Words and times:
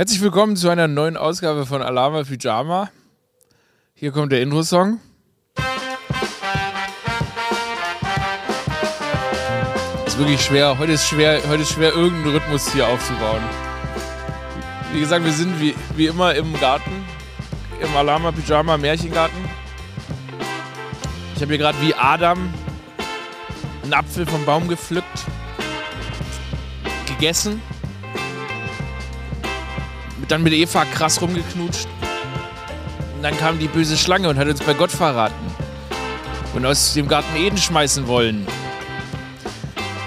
Herzlich 0.00 0.22
willkommen 0.22 0.56
zu 0.56 0.70
einer 0.70 0.88
neuen 0.88 1.18
Ausgabe 1.18 1.66
von 1.66 1.82
Alama 1.82 2.22
Pyjama. 2.22 2.88
Hier 3.92 4.12
kommt 4.12 4.32
der 4.32 4.40
Intro-Song. 4.40 4.98
Ist 10.06 10.18
wirklich 10.18 10.40
schwer. 10.40 10.78
Heute 10.78 10.92
ist 10.92 11.06
schwer, 11.06 11.42
heute 11.46 11.64
ist 11.64 11.72
schwer, 11.72 11.92
irgendeinen 11.92 12.34
Rhythmus 12.34 12.72
hier 12.72 12.88
aufzubauen. 12.88 13.42
Wie 14.94 15.00
gesagt, 15.00 15.22
wir 15.22 15.34
sind 15.34 15.60
wie, 15.60 15.74
wie 15.96 16.06
immer 16.06 16.34
im 16.34 16.58
Garten, 16.58 17.04
im 17.78 17.94
Alama 17.94 18.32
Pyjama 18.32 18.78
Märchengarten. 18.78 19.44
Ich 21.36 21.42
habe 21.42 21.52
hier 21.52 21.58
gerade 21.58 21.78
wie 21.82 21.94
Adam 21.94 22.54
einen 23.82 23.92
Apfel 23.92 24.24
vom 24.24 24.46
Baum 24.46 24.66
gepflückt, 24.66 25.26
gegessen 27.06 27.60
dann 30.28 30.42
mit 30.42 30.52
Eva 30.52 30.84
krass 30.84 31.20
rumgeknutscht. 31.20 31.88
Und 33.16 33.22
dann 33.22 33.36
kam 33.36 33.58
die 33.58 33.68
böse 33.68 33.96
Schlange 33.96 34.28
und 34.28 34.38
hat 34.38 34.48
uns 34.48 34.60
bei 34.60 34.74
Gott 34.74 34.90
verraten. 34.90 35.34
Und 36.54 36.64
aus 36.66 36.94
dem 36.94 37.06
Garten 37.06 37.36
Eden 37.36 37.58
schmeißen 37.58 38.06
wollen. 38.06 38.46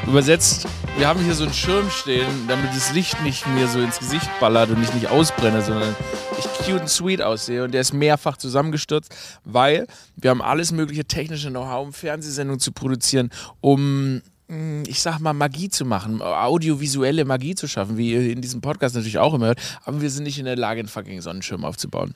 Übersetzt, 0.07 0.67
wir 0.97 1.07
haben 1.07 1.23
hier 1.23 1.33
so 1.33 1.43
einen 1.43 1.53
Schirm 1.53 1.89
stehen, 1.89 2.27
damit 2.47 2.69
das 2.75 2.93
Licht 2.93 3.21
nicht 3.23 3.47
mir 3.47 3.67
so 3.67 3.79
ins 3.79 3.99
Gesicht 3.99 4.29
ballert 4.39 4.69
und 4.69 4.83
ich 4.83 4.93
nicht 4.93 5.07
ausbrenne, 5.07 5.61
sondern 5.61 5.95
ich 6.37 6.45
cute 6.65 6.81
und 6.81 6.89
sweet 6.89 7.21
aussehe. 7.21 7.63
Und 7.63 7.73
der 7.73 7.81
ist 7.81 7.93
mehrfach 7.93 8.37
zusammengestürzt, 8.37 9.15
weil 9.43 9.87
wir 10.15 10.29
haben 10.29 10.41
alles 10.41 10.71
mögliche 10.71 11.05
technische 11.05 11.49
Know-how, 11.49 11.87
um 11.87 11.93
Fernsehsendungen 11.93 12.59
zu 12.59 12.71
produzieren, 12.71 13.29
um 13.61 14.21
ich 14.47 15.01
sag 15.01 15.19
mal, 15.19 15.33
Magie 15.33 15.69
zu 15.69 15.85
machen, 15.85 16.21
audiovisuelle 16.21 17.25
Magie 17.25 17.55
zu 17.55 17.67
schaffen, 17.67 17.97
wie 17.97 18.11
ihr 18.11 18.31
in 18.31 18.41
diesem 18.41 18.61
Podcast 18.61 18.93
natürlich 18.95 19.17
auch 19.17 19.33
immer 19.33 19.47
hört, 19.47 19.61
aber 19.85 20.01
wir 20.01 20.09
sind 20.11 20.23
nicht 20.23 20.37
in 20.37 20.45
der 20.45 20.57
Lage, 20.57 20.79
einen 20.79 20.89
fucking 20.89 21.21
Sonnenschirm 21.21 21.65
aufzubauen. 21.65 22.13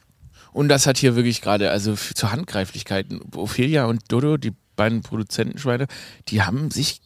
Und 0.52 0.70
das 0.70 0.88
hat 0.88 0.98
hier 0.98 1.16
wirklich 1.16 1.42
gerade, 1.42 1.72
also 1.72 1.96
zur 1.96 2.32
Handgreiflichkeit, 2.32 3.08
Ophelia 3.36 3.86
und 3.86 4.02
Dodo, 4.12 4.38
die 4.38 4.54
beiden 4.76 5.02
Produzentenschweine, 5.02 5.88
die 6.28 6.42
haben 6.42 6.70
sich, 6.72 7.02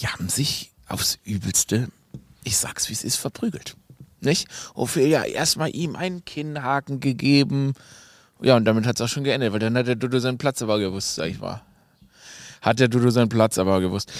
die 0.00 0.08
haben 0.08 0.28
sich 0.28 0.72
aufs 0.88 1.18
Übelste, 1.24 1.88
ich 2.44 2.56
sag's 2.56 2.88
wie 2.88 2.92
es 2.92 3.04
ist, 3.04 3.16
verprügelt. 3.16 3.76
Nicht? 4.20 4.48
Ophelia 4.74 5.24
erstmal 5.24 5.74
ihm 5.74 5.96
einen 5.96 6.24
Kinnhaken 6.24 7.00
gegeben. 7.00 7.74
Ja, 8.40 8.56
und 8.56 8.64
damit 8.64 8.86
hat 8.86 8.96
es 8.96 9.00
auch 9.00 9.08
schon 9.08 9.24
geendet, 9.24 9.52
weil 9.52 9.60
dann 9.60 9.76
hat 9.76 9.86
der 9.86 9.96
Dodo 9.96 10.18
seinen 10.18 10.38
Platz 10.38 10.62
aber 10.62 10.78
gewusst, 10.78 11.16
sag 11.16 11.28
ich 11.28 11.40
mal. 11.40 11.62
Hat 12.60 12.78
der 12.78 12.88
Dodo 12.88 13.10
seinen 13.10 13.28
Platz 13.28 13.58
aber 13.58 13.80
gewusst. 13.80 14.12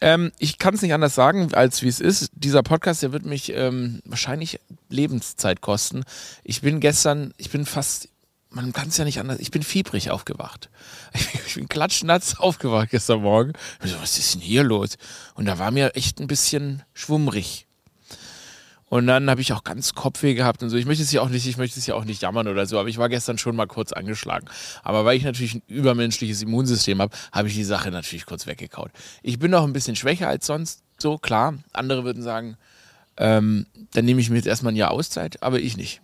Ähm, 0.00 0.32
ich 0.38 0.58
kann 0.58 0.74
es 0.74 0.82
nicht 0.82 0.94
anders 0.94 1.14
sagen, 1.14 1.52
als 1.54 1.82
wie 1.82 1.88
es 1.88 2.00
ist. 2.00 2.30
Dieser 2.34 2.62
Podcast, 2.62 3.02
der 3.02 3.12
wird 3.12 3.24
mich 3.24 3.52
ähm, 3.54 4.00
wahrscheinlich 4.04 4.60
Lebenszeit 4.88 5.60
kosten. 5.60 6.04
Ich 6.44 6.60
bin 6.60 6.80
gestern, 6.80 7.34
ich 7.36 7.50
bin 7.50 7.66
fast, 7.66 8.08
man 8.50 8.72
kann 8.72 8.88
es 8.88 8.96
ja 8.96 9.04
nicht 9.04 9.20
anders, 9.20 9.38
ich 9.40 9.50
bin 9.50 9.62
fiebrig 9.62 10.10
aufgewacht. 10.10 10.70
Ich 11.48 11.54
bin 11.54 11.68
klatschnatz 11.68 12.34
aufgewacht 12.34 12.90
gestern 12.90 13.22
Morgen. 13.22 13.54
So, 13.82 13.96
was 14.02 14.18
ist 14.18 14.34
denn 14.34 14.42
hier 14.42 14.62
los? 14.62 14.96
Und 15.34 15.46
da 15.46 15.58
war 15.58 15.70
mir 15.70 15.96
echt 15.96 16.20
ein 16.20 16.26
bisschen 16.26 16.82
schwummrig. 16.92 17.67
Und 18.88 19.06
dann 19.06 19.28
habe 19.28 19.40
ich 19.40 19.52
auch 19.52 19.64
ganz 19.64 19.94
Kopfweh 19.94 20.34
gehabt 20.34 20.62
und 20.62 20.70
so. 20.70 20.76
Ich 20.76 20.86
möchte 20.86 21.02
es 21.02 21.12
ja 21.12 21.20
auch 21.20 21.28
nicht, 21.28 21.46
ich 21.46 21.58
möchte 21.58 21.78
es 21.78 21.86
ja 21.86 21.94
auch 21.94 22.04
nicht 22.04 22.22
jammern 22.22 22.48
oder 22.48 22.66
so, 22.66 22.78
aber 22.78 22.88
ich 22.88 22.98
war 22.98 23.08
gestern 23.08 23.36
schon 23.36 23.54
mal 23.54 23.66
kurz 23.66 23.92
angeschlagen. 23.92 24.48
Aber 24.82 25.04
weil 25.04 25.16
ich 25.16 25.24
natürlich 25.24 25.54
ein 25.56 25.62
übermenschliches 25.68 26.42
Immunsystem 26.42 27.00
habe, 27.00 27.14
habe 27.32 27.48
ich 27.48 27.54
die 27.54 27.64
Sache 27.64 27.90
natürlich 27.90 28.24
kurz 28.24 28.46
weggekaut. 28.46 28.90
Ich 29.22 29.38
bin 29.38 29.50
noch 29.50 29.64
ein 29.64 29.72
bisschen 29.72 29.96
schwächer 29.96 30.28
als 30.28 30.46
sonst, 30.46 30.82
so 30.96 31.18
klar. 31.18 31.54
Andere 31.72 32.04
würden 32.04 32.22
sagen, 32.22 32.56
ähm, 33.18 33.66
dann 33.92 34.04
nehme 34.04 34.20
ich 34.20 34.30
mir 34.30 34.36
jetzt 34.36 34.46
erstmal 34.46 34.72
ein 34.72 34.76
Jahr 34.76 34.90
Auszeit, 34.90 35.42
aber 35.42 35.58
ich 35.58 35.76
nicht. 35.76 36.00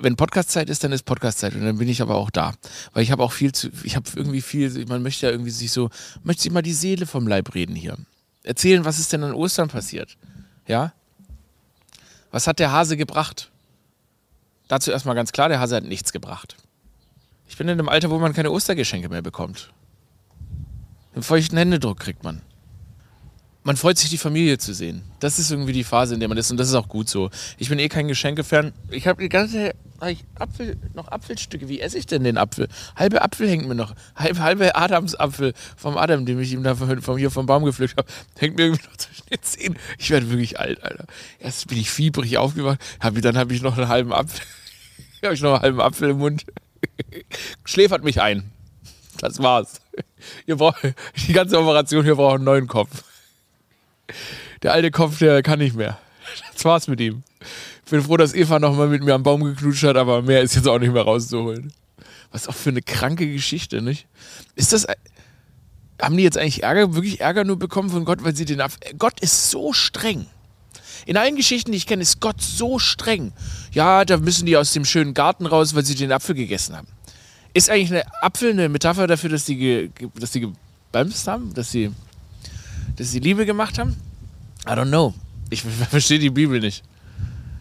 Wenn 0.00 0.16
Podcastzeit 0.16 0.68
ist, 0.70 0.84
dann 0.84 0.92
ist 0.92 1.04
Podcastzeit 1.04 1.54
und 1.54 1.64
dann 1.64 1.78
bin 1.78 1.88
ich 1.88 2.02
aber 2.02 2.16
auch 2.16 2.30
da. 2.30 2.54
Weil 2.92 3.02
ich 3.02 3.10
habe 3.10 3.22
auch 3.22 3.32
viel 3.32 3.52
zu, 3.52 3.70
ich 3.82 3.96
habe 3.96 4.08
irgendwie 4.14 4.42
viel, 4.42 4.86
man 4.86 5.02
möchte 5.02 5.26
ja 5.26 5.32
irgendwie 5.32 5.50
sich 5.50 5.72
so, 5.72 5.90
möchte 6.22 6.42
sich 6.42 6.52
mal 6.52 6.62
die 6.62 6.72
Seele 6.72 7.06
vom 7.06 7.26
Leib 7.26 7.54
reden 7.54 7.74
hier. 7.74 7.96
Erzählen, 8.44 8.84
was 8.84 8.98
ist 8.98 9.12
denn 9.12 9.24
an 9.24 9.34
Ostern 9.34 9.68
passiert. 9.68 10.16
Ja, 10.68 10.92
was 12.30 12.46
hat 12.46 12.58
der 12.58 12.72
Hase 12.72 12.96
gebracht? 12.96 13.50
Dazu 14.68 14.90
erstmal 14.90 15.14
ganz 15.14 15.32
klar, 15.32 15.48
der 15.48 15.60
Hase 15.60 15.76
hat 15.76 15.84
nichts 15.84 16.12
gebracht. 16.12 16.56
Ich 17.48 17.56
bin 17.56 17.68
in 17.68 17.78
einem 17.78 17.88
Alter, 17.88 18.10
wo 18.10 18.18
man 18.18 18.34
keine 18.34 18.50
Ostergeschenke 18.50 19.08
mehr 19.08 19.22
bekommt. 19.22 19.72
Einen 21.14 21.22
feuchten 21.22 21.56
Händedruck 21.56 21.98
kriegt 21.98 22.22
man. 22.22 22.42
Man 23.68 23.76
freut 23.76 23.98
sich, 23.98 24.08
die 24.08 24.16
Familie 24.16 24.56
zu 24.56 24.72
sehen. 24.72 25.02
Das 25.20 25.38
ist 25.38 25.50
irgendwie 25.50 25.74
die 25.74 25.84
Phase, 25.84 26.14
in 26.14 26.20
der 26.20 26.28
man 26.30 26.38
ist 26.38 26.50
und 26.50 26.56
das 26.56 26.68
ist 26.68 26.74
auch 26.74 26.88
gut 26.88 27.06
so. 27.06 27.28
Ich 27.58 27.68
bin 27.68 27.78
eh 27.78 27.90
kein 27.90 28.08
Geschenkefan. 28.08 28.72
Ich 28.90 29.06
habe 29.06 29.20
die 29.20 29.28
ganze 29.28 29.74
ich 30.06 30.24
Apfel, 30.38 30.78
noch 30.94 31.08
Apfelstücke. 31.08 31.68
Wie 31.68 31.78
esse 31.78 31.98
ich 31.98 32.06
denn 32.06 32.24
den 32.24 32.38
Apfel? 32.38 32.68
Halbe 32.96 33.20
Apfel 33.20 33.46
hängt 33.46 33.68
mir 33.68 33.74
noch. 33.74 33.94
Halbe, 34.16 34.40
halbe 34.40 34.74
Adamsapfel 34.74 35.52
vom 35.76 35.98
Adam, 35.98 36.24
den 36.24 36.40
ich 36.40 36.54
ihm 36.54 36.62
da 36.62 36.76
von, 36.76 37.18
hier 37.18 37.30
vom 37.30 37.44
Baum 37.44 37.66
gepflückt 37.66 37.98
habe, 37.98 38.08
hängt 38.38 38.56
mir 38.56 38.64
irgendwie 38.64 38.86
noch 38.88 38.96
zwischen 38.96 39.26
den 39.30 39.42
Zähnen. 39.42 39.78
Ich 39.98 40.08
werde 40.08 40.30
wirklich 40.30 40.58
alt, 40.58 40.82
Alter. 40.82 41.04
Erst 41.38 41.68
bin 41.68 41.76
ich 41.76 41.90
fiebrig 41.90 42.38
aufgewacht, 42.38 42.80
hab, 43.00 43.20
dann 43.20 43.36
habe 43.36 43.52
ich 43.52 43.60
noch 43.60 43.76
einen 43.76 43.88
halben 43.88 44.14
Apfel. 44.14 44.46
habe 45.22 45.34
ich 45.34 45.42
noch 45.42 45.52
einen 45.52 45.60
halben 45.60 45.80
Apfel 45.82 46.08
im 46.08 46.16
Mund. 46.16 46.46
Schläfert 47.66 48.02
mich 48.02 48.22
ein. 48.22 48.50
Das 49.20 49.42
war's. 49.42 49.82
Ihr 50.46 50.56
braucht, 50.56 50.78
die 51.26 51.34
ganze 51.34 51.58
Operation 51.58 52.02
hier 52.02 52.14
braucht 52.14 52.36
einen 52.36 52.44
neuen 52.44 52.66
Kopf. 52.66 53.04
Der 54.62 54.72
alte 54.72 54.90
Kopf, 54.90 55.18
der 55.18 55.42
kann 55.42 55.58
nicht 55.58 55.76
mehr. 55.76 55.98
Das 56.52 56.64
war's 56.64 56.88
mit 56.88 57.00
ihm. 57.00 57.22
Ich 57.84 57.90
bin 57.90 58.02
froh, 58.02 58.16
dass 58.16 58.34
Eva 58.34 58.58
nochmal 58.58 58.88
mit 58.88 59.02
mir 59.02 59.14
am 59.14 59.22
Baum 59.22 59.44
geknutscht 59.44 59.84
hat, 59.84 59.96
aber 59.96 60.22
mehr 60.22 60.42
ist 60.42 60.54
jetzt 60.54 60.68
auch 60.68 60.78
nicht 60.78 60.92
mehr 60.92 61.02
rauszuholen. 61.02 61.72
Was 62.30 62.48
auch 62.48 62.54
für 62.54 62.70
eine 62.70 62.82
kranke 62.82 63.30
Geschichte, 63.32 63.80
nicht? 63.80 64.06
Ist 64.54 64.72
das. 64.72 64.86
Haben 66.00 66.16
die 66.16 66.22
jetzt 66.22 66.38
eigentlich 66.38 66.62
Ärger, 66.62 66.94
wirklich 66.94 67.20
Ärger 67.20 67.44
nur 67.44 67.58
bekommen 67.58 67.90
von 67.90 68.04
Gott, 68.04 68.22
weil 68.22 68.36
sie 68.36 68.44
den 68.44 68.60
Apfel. 68.60 68.78
Gott 68.98 69.20
ist 69.20 69.50
so 69.50 69.72
streng. 69.72 70.26
In 71.06 71.16
allen 71.16 71.36
Geschichten, 71.36 71.72
die 71.72 71.78
ich 71.78 71.86
kenne, 71.86 72.02
ist 72.02 72.20
Gott 72.20 72.40
so 72.40 72.78
streng. 72.78 73.32
Ja, 73.72 74.04
da 74.04 74.18
müssen 74.18 74.46
die 74.46 74.56
aus 74.56 74.72
dem 74.72 74.84
schönen 74.84 75.14
Garten 75.14 75.46
raus, 75.46 75.74
weil 75.74 75.84
sie 75.84 75.94
den 75.94 76.12
Apfel 76.12 76.34
gegessen 76.34 76.76
haben. 76.76 76.88
Ist 77.54 77.70
eigentlich 77.70 77.90
eine 77.90 78.22
Apfel 78.22 78.50
eine 78.50 78.68
Metapher 78.68 79.06
dafür, 79.06 79.30
dass 79.30 79.46
die, 79.46 79.56
ge, 79.56 79.90
dass 80.14 80.32
die 80.32 80.40
gebämst 80.40 81.26
haben? 81.26 81.54
Dass 81.54 81.70
sie, 81.70 81.90
dass 82.98 83.12
sie 83.12 83.20
Liebe 83.20 83.46
gemacht 83.46 83.78
haben? 83.78 83.96
I 84.66 84.70
don't 84.70 84.88
know. 84.88 85.14
Ich 85.50 85.62
verstehe 85.90 86.18
die 86.18 86.30
Bibel 86.30 86.60
nicht. 86.60 86.84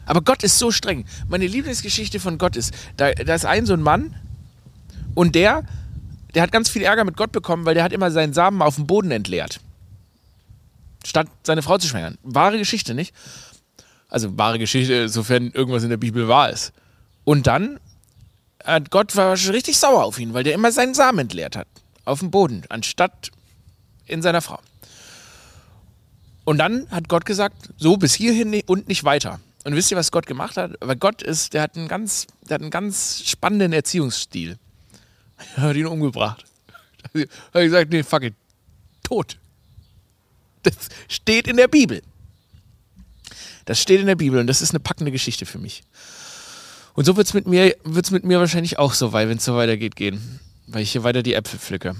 Aber 0.05 0.21
Gott 0.21 0.43
ist 0.43 0.57
so 0.57 0.71
streng. 0.71 1.05
Meine 1.27 1.47
Lieblingsgeschichte 1.47 2.19
von 2.19 2.37
Gott 2.37 2.55
ist, 2.55 2.73
da, 2.95 3.11
da 3.11 3.35
ist 3.35 3.45
ein 3.45 3.65
so 3.65 3.73
ein 3.73 3.81
Mann 3.81 4.15
und 5.15 5.35
der, 5.35 5.63
der 6.33 6.43
hat 6.43 6.51
ganz 6.51 6.69
viel 6.69 6.81
Ärger 6.81 7.03
mit 7.03 7.17
Gott 7.17 7.31
bekommen, 7.31 7.65
weil 7.65 7.75
der 7.75 7.83
hat 7.83 7.93
immer 7.93 8.09
seinen 8.09 8.33
Samen 8.33 8.61
auf 8.61 8.75
dem 8.75 8.87
Boden 8.87 9.11
entleert. 9.11 9.59
Statt 11.05 11.27
seine 11.43 11.61
Frau 11.61 11.77
zu 11.77 11.87
schwängern. 11.87 12.17
Wahre 12.23 12.57
Geschichte, 12.57 12.93
nicht? 12.93 13.13
Also 14.09 14.37
wahre 14.37 14.59
Geschichte, 14.59 15.09
sofern 15.09 15.51
irgendwas 15.51 15.83
in 15.83 15.89
der 15.89 15.97
Bibel 15.97 16.27
wahr 16.27 16.49
ist. 16.49 16.71
Und 17.25 17.47
dann 17.47 17.79
hat 18.63 18.89
Gott 18.91 19.15
war 19.15 19.33
richtig 19.33 19.77
sauer 19.77 20.03
auf 20.03 20.19
ihn, 20.19 20.33
weil 20.33 20.43
der 20.43 20.53
immer 20.53 20.71
seinen 20.71 20.93
Samen 20.93 21.19
entleert 21.19 21.55
hat. 21.55 21.67
Auf 22.05 22.19
dem 22.19 22.31
Boden, 22.31 22.63
anstatt 22.69 23.31
in 24.05 24.21
seiner 24.21 24.41
Frau. 24.41 24.59
Und 26.47 26.59
dann 26.59 26.89
hat 26.91 27.09
Gott 27.09 27.25
gesagt, 27.25 27.71
so 27.75 27.97
bis 27.97 28.13
hierhin 28.13 28.61
und 28.67 28.87
nicht 28.87 29.03
weiter. 29.03 29.41
Und 29.65 29.75
wisst 29.75 29.91
ihr, 29.91 29.97
was 29.97 30.13
Gott 30.13 30.25
gemacht 30.25 30.55
hat? 30.55 30.75
Weil 30.79 30.95
Gott 30.95 31.21
ist, 31.21 31.53
der 31.53 31.61
hat 31.61 31.75
einen 31.75 31.89
ganz, 31.89 32.25
der 32.47 32.55
hat 32.55 32.61
einen 32.61 32.71
ganz 32.71 33.21
spannenden 33.25 33.73
Erziehungsstil. 33.73 34.57
Er 35.57 35.63
hat 35.63 35.75
ihn 35.75 35.87
umgebracht. 35.87 36.45
Er 37.13 37.27
hat 37.53 37.63
gesagt, 37.63 37.91
nee, 37.91 38.01
fuck 38.01 38.23
it. 38.23 38.33
Tot. 39.03 39.37
Das 40.63 40.73
steht 41.09 41.49
in 41.49 41.57
der 41.57 41.67
Bibel. 41.67 42.01
Das 43.65 43.81
steht 43.81 43.99
in 43.99 44.07
der 44.07 44.15
Bibel 44.15 44.39
und 44.39 44.47
das 44.47 44.61
ist 44.61 44.69
eine 44.69 44.79
packende 44.79 45.11
Geschichte 45.11 45.45
für 45.45 45.59
mich. 45.59 45.83
Und 46.93 47.03
so 47.03 47.17
wird 47.17 47.27
es 47.27 47.33
mit, 47.33 47.45
mir, 47.45 47.75
mit 47.83 48.23
mir 48.23 48.39
wahrscheinlich 48.39 48.79
auch 48.79 48.93
so 48.93 49.11
weit, 49.11 49.27
wenn 49.27 49.37
es 49.37 49.43
so 49.43 49.57
weitergeht, 49.57 49.97
gehen. 49.97 50.39
Weil 50.67 50.83
ich 50.83 50.93
hier 50.93 51.03
weiter 51.03 51.23
die 51.23 51.33
Äpfel 51.33 51.59
pflücke. 51.59 51.93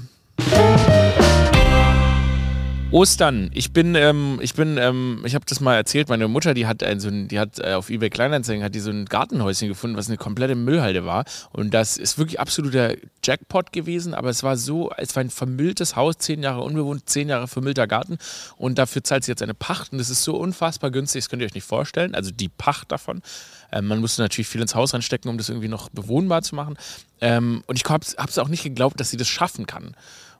Ostern. 2.92 3.52
Ich 3.54 3.74
bin, 3.74 3.96
ähm, 3.96 4.40
ich 4.42 4.54
bin, 4.54 4.78
ähm, 4.78 5.22
ich 5.26 5.36
habe 5.36 5.44
das 5.46 5.60
mal 5.60 5.76
erzählt. 5.76 6.08
Meine 6.08 6.30
Mutter, 6.30 6.54
die 6.54 6.68
hat 6.68 6.84
ein, 6.84 7.02
so 7.02 7.10
ein, 7.10 7.28
die 7.28 7.38
hat 7.38 7.60
äh, 7.60 7.74
auf 7.74 7.90
eBay 7.90 8.10
Kleinanzeigen 8.10 8.64
hat 8.64 8.76
die 8.76 8.80
so 8.80 8.90
ein 8.92 9.06
Gartenhäuschen 9.06 9.68
gefunden, 9.68 9.98
was 9.98 10.08
eine 10.08 10.16
komplette 10.16 10.56
Müllhalde 10.56 11.04
war. 11.04 11.26
Und 11.52 11.74
das 11.74 11.98
ist 11.98 12.18
wirklich 12.18 12.40
absoluter 12.40 12.96
Jackpot 13.22 13.74
gewesen. 13.74 14.14
Aber 14.14 14.30
es 14.30 14.42
war 14.42 14.56
so, 14.56 14.90
es 14.96 15.14
war 15.18 15.22
ein 15.22 15.30
vermülltes 15.30 15.98
Haus, 15.98 16.18
zehn 16.18 16.42
Jahre 16.42 16.62
unbewohnt, 16.62 17.10
zehn 17.10 17.28
Jahre 17.28 17.50
vermüllter 17.50 17.88
Garten. 17.88 18.20
Und 18.56 18.78
dafür 18.78 19.04
zahlt 19.04 19.26
sie 19.26 19.32
jetzt 19.32 19.44
eine 19.44 19.54
Pacht. 19.54 19.92
Und 19.92 19.98
das 19.98 20.10
ist 20.10 20.24
so 20.24 20.38
unfassbar 20.38 20.90
günstig. 20.90 21.24
Das 21.24 21.30
könnt 21.30 21.42
ihr 21.42 21.48
euch 21.48 21.56
nicht 21.56 21.68
vorstellen. 21.68 22.16
Also 22.16 22.32
die 22.32 22.50
Pacht 22.50 22.94
davon. 22.94 23.22
Ähm, 23.70 23.88
man 23.88 24.00
musste 24.00 24.22
natürlich 24.22 24.48
viel 24.48 24.62
ins 24.62 24.76
Haus 24.76 24.94
reinstecken, 24.94 25.30
um 25.30 25.38
das 25.38 25.50
irgendwie 25.50 25.68
noch 25.68 25.90
bewohnbar 25.90 26.42
zu 26.42 26.56
machen. 26.56 26.78
Ähm, 27.20 27.64
und 27.68 27.76
ich 27.76 27.84
habe 27.84 28.06
es 28.06 28.38
auch 28.38 28.48
nicht 28.48 28.64
geglaubt, 28.64 28.98
dass 28.98 29.10
sie 29.10 29.18
das 29.18 29.28
schaffen 29.28 29.68
kann. 29.68 29.94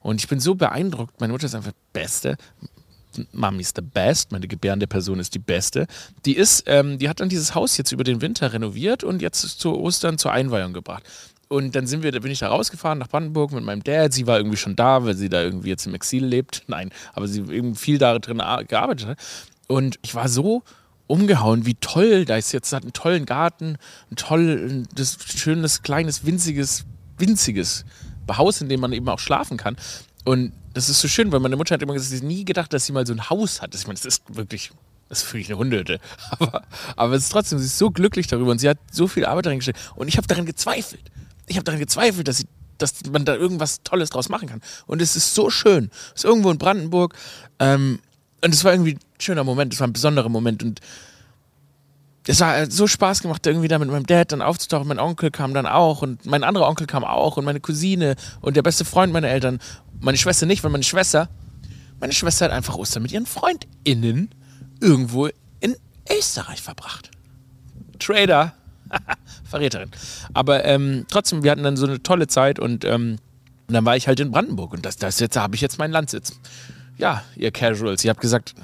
Und 0.08 0.22
ich 0.22 0.30
bin 0.30 0.40
so 0.40 0.56
beeindruckt. 0.56 1.20
Meine 1.20 1.34
Mutter 1.34 1.48
ist 1.48 1.54
einfach 1.54 1.74
Beste. 1.92 2.38
Mami 3.34 3.60
ist 3.60 3.76
the 3.76 3.82
best, 3.82 4.32
meine 4.32 4.48
gebärende 4.48 4.88
Person 4.88 5.20
ist 5.20 5.36
die 5.36 5.40
beste. 5.40 5.86
Die 6.26 6.38
ist, 6.38 6.64
ähm, 6.68 6.98
die 6.98 7.10
hat 7.10 7.20
dann 7.20 7.28
dieses 7.28 7.56
Haus 7.56 7.76
jetzt 7.76 7.92
über 7.92 8.06
den 8.06 8.22
Winter 8.22 8.54
renoviert 8.54 9.04
und 9.04 9.22
jetzt 9.22 9.42
zu 9.42 9.78
Ostern 9.78 10.18
zur 10.18 10.32
Einweihung 10.32 10.72
gebracht. 10.72 11.04
Und 11.50 11.76
dann 11.76 11.88
sind 11.88 12.04
wir, 12.04 12.14
da 12.14 12.20
bin 12.20 12.32
ich 12.32 12.40
da 12.40 12.48
rausgefahren 12.48 13.00
nach 13.00 13.10
Brandenburg 13.10 13.52
mit 13.52 13.66
meinem 13.66 13.84
Dad. 13.84 14.14
Sie 14.14 14.28
war 14.28 14.38
irgendwie 14.38 14.56
schon 14.56 14.78
da, 14.78 15.04
weil 15.04 15.18
sie 15.18 15.28
da 15.28 15.42
irgendwie 15.42 15.70
jetzt 15.70 15.86
im 15.86 15.94
Exil 15.94 16.24
lebt. 16.24 16.64
Nein, 16.68 16.92
aber 17.12 17.28
sie 17.28 17.40
irgendwie 17.40 17.78
viel 17.78 17.98
da 17.98 18.18
drin 18.18 18.38
gearbeitet 18.38 19.08
hat. 19.08 19.18
Und 19.68 20.00
ich 20.04 20.16
war 20.16 20.30
so 20.30 20.64
umgehauen, 21.08 21.66
wie 21.66 21.76
toll 21.76 22.24
da 22.24 22.38
ist 22.38 22.54
jetzt. 22.54 22.72
Hat 22.72 22.84
einen 22.84 22.94
tollen 22.94 23.26
Garten, 23.26 23.78
ein 24.10 24.16
tolles, 24.16 25.18
schönes, 25.36 25.82
kleines, 25.82 26.26
winziges, 26.26 26.86
winziges 27.18 27.84
Haus, 28.36 28.62
in 28.62 28.70
dem 28.70 28.80
man 28.80 28.94
eben 28.94 29.08
auch 29.10 29.20
schlafen 29.20 29.58
kann. 29.58 29.78
Und 30.26 30.52
das 30.74 30.90
ist 30.90 31.00
so 31.00 31.08
schön, 31.08 31.32
weil 31.32 31.40
meine 31.40 31.56
Mutter 31.56 31.74
hat 31.74 31.82
immer 31.82 31.94
gesagt, 31.94 32.12
sie 32.12 32.18
hat 32.18 32.24
nie 32.24 32.44
gedacht, 32.44 32.74
dass 32.74 32.86
sie 32.86 32.92
mal 32.92 33.08
so 33.08 33.14
ein 33.14 33.30
Haus 33.30 33.62
hat. 33.62 33.74
Ich 33.74 33.88
meine, 33.88 33.96
das 33.96 34.06
ist 34.06 34.24
wirklich, 34.28 34.72
das 35.10 35.24
ist 35.24 35.34
wirklich 35.34 35.48
eine 35.48 35.58
Hundehütte. 35.58 36.00
Aber, 36.32 36.64
aber 36.96 37.14
es 37.14 37.24
ist 37.24 37.32
trotzdem, 37.32 37.60
sie 37.60 37.66
ist 37.66 37.78
so 37.78 37.90
glücklich 37.92 38.28
darüber 38.28 38.52
und 38.52 38.60
sie 38.60 38.68
hat 38.68 38.78
so 38.92 39.08
viel 39.08 39.26
Arbeit 39.26 39.46
darin 39.46 39.60
gestellt. 39.60 39.78
Und 39.96 40.08
ich 40.08 40.18
habe 40.18 40.28
daran 40.28 40.46
gezweifelt. 40.46 41.12
Ich 41.48 41.56
habe 41.56 41.64
daran 41.64 41.80
gezweifelt, 41.80 42.28
dass, 42.28 42.38
sie, 42.38 42.48
dass 42.78 42.94
man 43.10 43.24
da 43.24 43.36
irgendwas 43.36 43.82
Tolles 43.84 44.10
draus 44.10 44.28
machen 44.28 44.50
kann. 44.50 44.62
Und 44.86 45.02
es 45.02 45.16
ist 45.16 45.34
so 45.34 45.50
schön. 45.50 45.90
Es 46.14 46.24
ist 46.24 46.26
irgendwo 46.26 46.52
in 46.52 46.58
Brandenburg. 46.58 47.16
Ähm, 47.60 48.00
und 48.44 48.54
es 48.54 48.64
war 48.64 48.74
irgendwie 48.74 48.96
ein 48.96 49.00
schöner 49.20 49.44
Moment, 49.44 49.74
es 49.74 49.80
war 49.80 49.88
ein 49.88 49.94
besonderer 49.94 50.30
Moment. 50.30 50.62
Und 50.62 50.82
es 52.28 52.42
war 52.42 52.70
so 52.70 52.88
Spaß 52.88 53.22
gemacht, 53.22 53.46
irgendwie 53.48 53.68
da 53.68 53.80
mit 53.80 53.90
meinem 53.90 54.06
Dad 54.06 54.32
dann 54.32 54.42
aufzutauchen. 54.42 54.88
Mein 54.88 55.00
Onkel 55.00 55.32
kam 55.32 55.54
dann 55.54 55.66
auch 55.66 56.02
und 56.02 56.26
mein 56.26 56.44
anderer 56.44 56.68
Onkel 56.68 56.86
kam 56.86 57.04
auch 57.04 57.38
und 57.38 57.46
meine 57.46 57.60
Cousine 57.60 58.16
und 58.42 58.56
der 58.58 58.64
beste 58.64 58.86
Freund 58.86 59.14
meiner 59.14 59.30
Eltern. 59.30 59.60
Meine 60.00 60.18
Schwester 60.18 60.46
nicht, 60.46 60.64
weil 60.64 60.72
meine 60.72 60.84
Schwester, 60.84 61.30
meine 62.00 62.14
Schwester 62.14 62.46
hat 62.46 62.52
einfach 62.52 62.76
Ostern 62.76 63.04
mit 63.04 63.12
ihren 63.12 63.26
FreundInnen 63.26 64.30
irgendwo 64.82 65.30
in 65.60 65.76
Österreich 66.10 66.62
verbracht. 66.62 67.12
Trader. 68.00 68.54
Verräterin. 69.44 69.92
Aber 70.34 70.66
ähm, 70.66 71.06
trotzdem, 71.10 71.44
wir 71.44 71.52
hatten 71.52 71.64
dann 71.64 71.78
so 71.78 71.86
eine 71.86 72.04
tolle 72.04 72.28
Zeit 72.28 72.60
und, 72.60 72.86
ähm, 72.86 73.18
und 73.68 73.74
dann 73.74 73.86
war 73.86 73.98
ich 73.98 74.08
halt 74.08 74.20
in 74.20 74.32
Brandenburg 74.32 74.74
und 74.74 74.86
das, 74.86 74.98
das 74.98 75.20
jetzt 75.20 75.36
habe 75.38 75.56
ich 75.56 75.62
jetzt 75.62 75.78
meinen 75.78 75.92
Landsitz. 75.92 76.34
Ja, 76.98 77.24
ihr 77.36 77.52
Casuals, 77.52 78.04
ihr 78.04 78.10
habt 78.10 78.22
gesagt, 78.22 78.56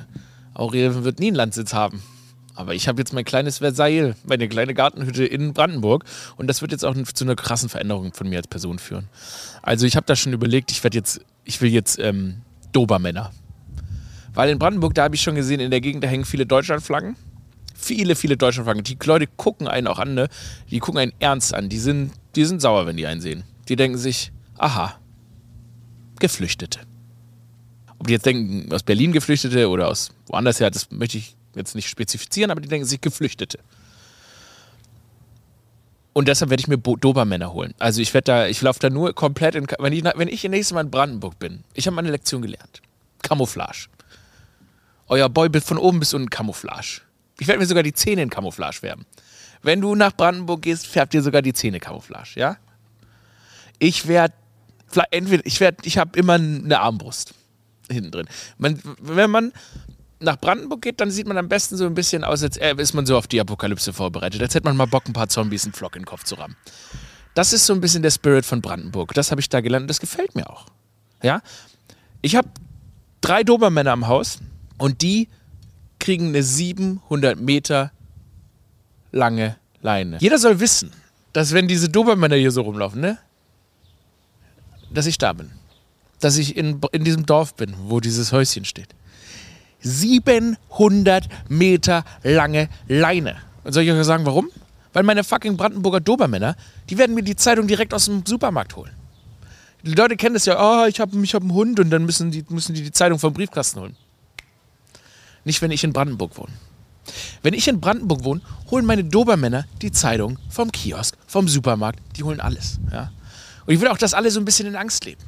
Aurel 0.54 1.04
wird 1.04 1.20
nie 1.20 1.28
einen 1.28 1.36
Landsitz 1.36 1.74
haben. 1.74 2.02
Aber 2.56 2.76
ich 2.76 2.88
habe 2.88 3.02
jetzt 3.02 3.14
mein 3.14 3.26
kleines 3.26 3.58
Versailles, 3.60 4.16
meine 4.26 4.48
kleine 4.48 4.74
Gartenhütte 4.74 5.26
in 5.26 5.54
Brandenburg 5.54 6.06
und 6.38 6.48
das 6.48 6.62
wird 6.62 6.72
jetzt 6.72 6.86
auch 6.86 6.96
zu 6.96 7.24
einer 7.24 7.36
krassen 7.36 7.70
Veränderung 7.70 8.14
von 8.14 8.30
mir 8.30 8.38
als 8.38 8.48
Person 8.48 8.80
führen. 8.80 9.08
Also 9.62 9.86
ich 9.86 9.96
habe 9.96 10.06
da 10.06 10.16
schon 10.16 10.34
überlegt, 10.34 10.72
ich 10.72 10.84
werde 10.84 10.98
jetzt, 10.98 11.22
ich 11.46 11.62
will 11.62 11.72
jetzt 11.72 12.00
ähm, 12.00 12.42
Dobermänner. 12.72 13.32
Weil 14.34 14.50
in 14.50 14.60
Brandenburg, 14.60 14.94
da 14.96 15.04
habe 15.04 15.16
ich 15.16 15.22
schon 15.22 15.36
gesehen, 15.36 15.60
in 15.60 15.72
der 15.72 15.82
Gegend, 15.82 16.04
da 16.04 16.08
hängen 16.08 16.26
viele 16.26 16.46
Deutschlandflaggen. 16.46 17.16
Viele, 17.76 18.16
viele 18.16 18.38
Deutschlandflaggen. 18.38 18.84
Die 18.84 18.98
Leute 19.04 19.28
gucken 19.28 19.68
einen 19.68 19.88
auch 19.88 20.00
an, 20.00 20.14
ne? 20.14 20.28
Die 20.72 20.80
gucken 20.80 21.00
einen 21.00 21.14
ernst 21.20 21.54
an. 21.54 21.70
Die 21.70 21.78
sind, 21.78 22.12
die 22.36 22.46
sind 22.46 22.62
sauer, 22.62 22.86
wenn 22.86 22.98
die 22.98 23.06
einen 23.06 23.22
sehen. 23.22 23.44
Die 23.68 23.76
denken 23.76 23.98
sich, 23.98 24.32
aha, 24.58 24.98
Geflüchtete. 26.20 26.80
Ob 28.00 28.08
die 28.08 28.14
jetzt 28.14 28.26
denken, 28.26 28.72
aus 28.74 28.84
Berlin 28.84 29.12
Geflüchtete 29.12 29.70
oder 29.70 29.88
aus 29.88 30.12
woanders 30.28 30.60
her, 30.60 30.72
das 30.72 30.90
möchte 30.92 31.18
ich 31.18 31.36
jetzt 31.56 31.76
nicht 31.76 31.90
spezifizieren, 31.90 32.52
aber 32.52 32.62
die 32.62 32.68
denken 32.68 32.86
sich 32.88 33.02
Geflüchtete. 33.02 33.60
Und 36.14 36.28
deshalb 36.28 36.52
werde 36.52 36.62
ich 36.62 36.68
mir 36.68 36.78
Dobermänner 36.78 37.54
holen. 37.54 37.74
Also 37.80 38.02
ich 38.02 38.14
werde 38.14 38.26
da, 38.26 38.48
ich 38.48 38.62
laufe 38.62 38.80
da 38.80 38.90
nur 38.90 39.14
komplett 39.14 39.56
in, 39.56 39.66
wenn 39.80 39.94
ich, 39.94 40.04
wenn 40.04 40.28
ich 40.28 40.44
nächstes 40.44 40.74
Mal 40.74 40.82
in 40.82 40.92
Brandenburg 40.92 41.40
bin, 41.40 41.64
ich 41.74 41.88
habe 41.88 41.96
meine 41.96 42.12
Lektion 42.12 42.44
gelernt. 42.44 42.82
Camouflage. 43.24 43.88
Euer 45.08 45.28
Boy 45.30 45.50
von 45.60 45.78
oben 45.78 46.00
bis 46.00 46.14
unten 46.14 46.30
Camouflage. 46.30 47.02
Ich 47.40 47.48
werde 47.48 47.60
mir 47.60 47.66
sogar 47.66 47.84
die 47.84 47.94
Zähne 47.94 48.22
in 48.22 48.30
Camouflage 48.30 48.78
färben. 48.78 49.06
Wenn 49.64 49.82
du 49.82 49.96
nach 49.96 50.16
Brandenburg 50.16 50.62
gehst, 50.62 50.86
färbt 50.86 51.14
dir 51.14 51.24
sogar 51.24 51.42
die 51.42 51.54
Zähne 51.54 51.80
Camouflage, 51.80 52.40
ja? 52.40 52.58
Ich 53.80 54.08
werde, 54.08 54.36
entweder, 55.10 55.46
ich 55.46 55.60
werde, 55.60 55.78
ich 55.84 55.98
habe 55.98 56.18
immer 56.20 56.34
eine 56.34 56.80
Armbrust 56.80 57.34
hinten 57.90 58.12
drin. 58.12 58.28
Man, 58.58 58.80
wenn 59.02 59.32
man 59.32 59.52
nach 60.24 60.38
Brandenburg 60.40 60.82
geht, 60.82 61.02
dann 61.02 61.12
sieht 61.12 61.28
man 61.28 61.38
am 61.38 61.50
besten 61.50 61.78
so 61.78 61.86
ein 61.86 61.94
bisschen 61.94 62.24
aus, 62.24 62.44
als 62.44 62.58
ist 62.58 62.94
man 62.94 63.06
so 63.06 63.18
auf 63.18 63.28
die 63.28 63.40
Apokalypse 63.40 63.94
vorbereitet. 63.94 64.42
Als 64.42 64.56
hätte 64.56 64.66
man 64.66 64.78
mal 64.78 64.88
Bock, 64.88 65.08
ein 65.08 65.14
paar 65.14 65.30
Zombies 65.30 65.66
einen 65.66 65.74
Flock 65.74 65.96
in 65.96 66.02
den 66.02 66.06
Kopf 66.06 66.24
zu 66.24 66.36
rammen. 66.36 66.56
Das 67.34 67.54
ist 67.54 67.66
so 67.66 67.74
ein 67.74 67.82
bisschen 67.82 68.04
der 68.04 68.12
Spirit 68.12 68.46
von 68.46 68.62
Brandenburg. 68.62 69.14
Das 69.14 69.32
habe 69.32 69.42
ich 69.42 69.50
da 69.50 69.62
gelernt 69.62 69.84
und 69.84 69.88
das 69.88 70.00
gefällt 70.00 70.36
mir 70.36 70.50
auch. 70.50 70.68
Ja? 71.22 71.42
Ich 72.22 72.36
habe 72.36 72.48
drei 73.22 73.44
Dobermänner 73.44 73.92
am 73.92 74.08
Haus 74.08 74.40
und 74.78 75.02
die 75.02 75.28
kriegen 76.00 76.30
eine 76.30 76.44
700 76.44 77.40
Meter 77.40 77.92
lange 79.12 79.58
Leine. 79.82 80.18
Jeder 80.20 80.38
soll 80.38 80.60
wissen, 80.60 80.92
dass 81.34 81.54
wenn 81.54 81.68
diese 81.68 81.90
Dobermänner 81.90 82.36
hier 82.36 82.52
so 82.52 82.62
rumlaufen, 82.62 83.02
ne, 83.02 83.18
dass 84.92 85.06
ich 85.06 85.18
da 85.18 85.34
bin. 85.34 85.52
Dass 86.20 86.38
ich 86.38 86.56
in, 86.56 86.80
in 86.92 87.04
diesem 87.04 87.26
Dorf 87.26 87.56
bin, 87.56 87.76
wo 87.78 88.00
dieses 88.00 88.32
Häuschen 88.32 88.64
steht. 88.64 88.90
700 89.84 91.28
Meter 91.50 92.04
lange 92.24 92.70
Leine. 92.88 93.38
Und 93.64 93.74
soll 93.74 93.84
ich 93.84 93.92
euch 93.92 94.04
sagen, 94.06 94.26
warum? 94.26 94.50
Weil 94.94 95.04
meine 95.04 95.24
fucking 95.24 95.58
Brandenburger 95.58 96.00
Dobermänner, 96.00 96.56
die 96.90 96.98
werden 96.98 97.16
mir 97.16 97.24
die 97.24 97.36
Zeitung 97.36 97.68
direkt 97.68 97.94
aus 97.94 98.06
dem 98.06 98.26
Supermarkt 98.26 98.76
holen. 98.76 98.92
Die 99.84 99.94
Leute 99.94 100.16
kennen 100.16 100.34
das 100.34 100.46
ja, 100.46 100.58
oh, 100.58 100.86
ich 100.86 101.00
habe 101.00 101.22
ich 101.22 101.36
hab 101.36 101.42
einen 101.42 101.54
Hund 101.54 101.80
und 101.80 101.90
dann 101.90 102.06
müssen 102.06 102.32
die, 102.32 102.46
müssen 102.50 102.74
die 102.74 102.84
die 102.84 102.92
Zeitung 102.92 103.20
vom 103.20 103.34
Briefkasten 103.34 103.82
holen. 103.82 103.96
Nicht, 105.44 105.62
wenn 105.62 105.72
ich 105.72 105.84
in 105.84 105.92
Brandenburg 105.92 106.38
wohne. 106.38 106.54
Wenn 107.42 107.54
ich 107.54 107.68
in 107.68 107.82
Brandenburg 107.82 108.24
wohne, 108.24 108.42
holen 108.72 108.86
meine 108.86 109.04
Dobermänner 109.04 109.66
die 109.82 109.92
Zeitung 109.92 110.40
vom 110.50 110.72
Kiosk, 110.72 111.18
vom 111.28 111.50
Supermarkt, 111.50 112.00
die 112.16 112.24
holen 112.24 112.40
alles. 112.40 112.80
Ja? 112.92 113.12
Und 113.66 113.74
ich 113.74 113.82
will 113.82 113.90
auch, 113.90 113.98
dass 113.98 114.14
alle 114.14 114.32
so 114.32 114.40
ein 114.40 114.46
bisschen 114.46 114.68
in 114.68 114.78
Angst 114.78 115.04
leben. 115.04 115.22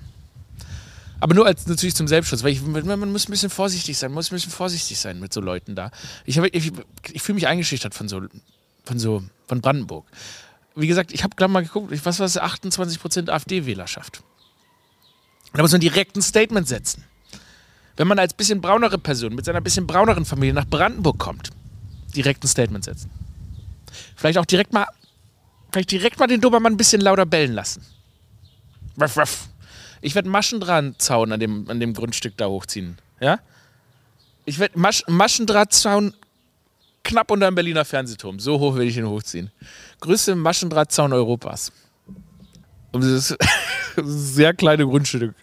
Aber 1.26 1.34
nur 1.34 1.48
als 1.48 1.66
natürlich 1.66 1.96
zum 1.96 2.08
Selbstschutz, 2.08 2.44
weil 2.44 2.52
ich, 2.52 2.62
man 2.62 3.12
muss 3.12 3.28
ein 3.28 3.32
bisschen 3.32 3.50
vorsichtig 3.50 3.98
sein, 3.98 4.12
man 4.12 4.18
muss 4.18 4.32
ein 4.32 4.36
bisschen 4.36 4.52
vorsichtig 4.52 5.00
sein 5.00 5.20
mit 5.20 5.34
so 5.34 5.42
Leuten 5.42 5.74
da. 5.74 5.90
Ich, 6.24 6.38
ich, 6.38 6.72
ich 7.14 7.22
fühle 7.24 7.34
mich 7.34 7.48
eingeschüchtert 7.48 7.96
von 7.96 8.08
so, 8.08 8.22
von 8.84 9.00
so, 9.00 9.24
von 9.48 9.60
Brandenburg. 9.60 10.06
Wie 10.76 10.86
gesagt, 10.86 11.12
ich 11.12 11.24
habe 11.24 11.36
gerade 11.36 11.52
mal 11.52 11.64
geguckt, 11.64 11.90
was 12.06 12.20
war 12.20 12.26
das, 12.28 12.40
28% 12.40 13.32
AfD-Wählerschaft. 13.32 14.22
Da 15.54 15.64
muss 15.64 15.72
man 15.72 15.82
direkt 15.82 16.16
ein 16.16 16.22
Statement 16.22 16.68
setzen. 16.68 17.04
Wenn 17.98 18.08
man 18.08 18.20
als 18.20 18.36
bisschen 18.36 18.62
braunere 18.62 19.00
Person 19.00 19.34
mit 19.34 19.46
seiner 19.46 19.62
bisschen 19.62 19.88
brauneren 19.88 20.26
Familie 20.26 20.54
nach 20.54 20.68
Brandenburg 20.68 21.18
kommt, 21.18 21.50
direkt 22.16 22.44
ein 22.44 22.48
Statement 22.48 22.86
setzen. 22.86 23.10
Vielleicht 24.16 24.38
auch 24.38 24.46
direkt 24.46 24.74
mal, 24.74 24.86
vielleicht 25.72 25.90
direkt 25.90 26.20
mal 26.20 26.28
den 26.28 26.42
Dobermann 26.42 26.74
ein 26.74 26.78
bisschen 26.78 27.02
lauter 27.02 27.26
bellen 27.26 27.54
lassen. 27.54 27.84
Ruff, 29.02 29.18
ruff. 29.18 29.50
Ich 30.06 30.14
werde 30.14 30.30
Maschendrahtzaun 30.30 31.32
an 31.32 31.40
dem, 31.40 31.68
an 31.68 31.80
dem 31.80 31.96
Grundstück 31.96 32.38
da 32.38 32.46
hochziehen. 32.46 33.00
Ja? 33.20 33.40
Ich 34.46 34.60
werde 34.60 34.78
Masch, 34.78 35.02
Maschendrahtzaun 35.08 36.14
knapp 37.04 37.32
unter 37.32 37.50
dem 37.50 37.56
Berliner 37.56 37.86
Fernsehturm. 37.86 38.40
So 38.40 38.60
hoch 38.60 38.76
werde 38.76 38.86
ich 38.86 38.98
ihn 38.98 39.08
hochziehen. 39.08 39.50
Größte 40.02 40.36
Maschendrahtzaun 40.36 41.12
Europas. 41.12 41.72
Ist 42.94 43.36
ein 43.98 44.04
sehr 44.06 44.54
kleine 44.54 44.86
Grundstück. 44.86 45.34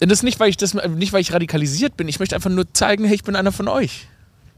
Und 0.00 0.10
das 0.10 0.24
nicht, 0.24 0.40
weil 0.40 0.48
ich 0.48 0.56
das 0.56 0.74
nicht, 0.74 1.12
weil 1.12 1.20
ich 1.20 1.32
radikalisiert 1.32 1.96
bin. 1.96 2.08
Ich 2.08 2.18
möchte 2.18 2.34
einfach 2.34 2.50
nur 2.50 2.74
zeigen, 2.74 3.04
hey, 3.04 3.14
ich 3.14 3.22
bin 3.22 3.36
einer 3.36 3.52
von 3.52 3.68
euch. 3.68 4.08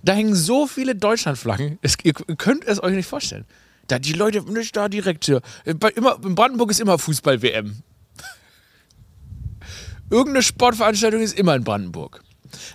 Da 0.03 0.15
hängen 0.15 0.35
so 0.35 0.67
viele 0.67 0.95
Deutschlandflaggen. 0.95 1.79
Es, 1.83 1.99
ihr 2.05 2.15
könnt 2.15 2.65
es 2.65 2.83
euch 2.83 2.95
nicht 2.95 3.07
vorstellen. 3.07 3.45
Da 3.89 3.99
die 3.99 4.13
Leute 4.13 4.43
nicht 4.51 4.77
da 4.77 4.89
direkt 4.89 5.25
hier. 5.25 5.41
Immer, 5.65 6.23
in 6.23 6.35
Brandenburg 6.35 6.71
ist 6.71 6.81
immer 6.81 6.99
Fußball-WM. 6.99 7.83
Irgendeine 10.11 10.43
Sportveranstaltung 10.43 11.21
ist 11.21 11.39
immer 11.39 11.57
in 11.57 11.65
Brandenburg. 11.65 12.23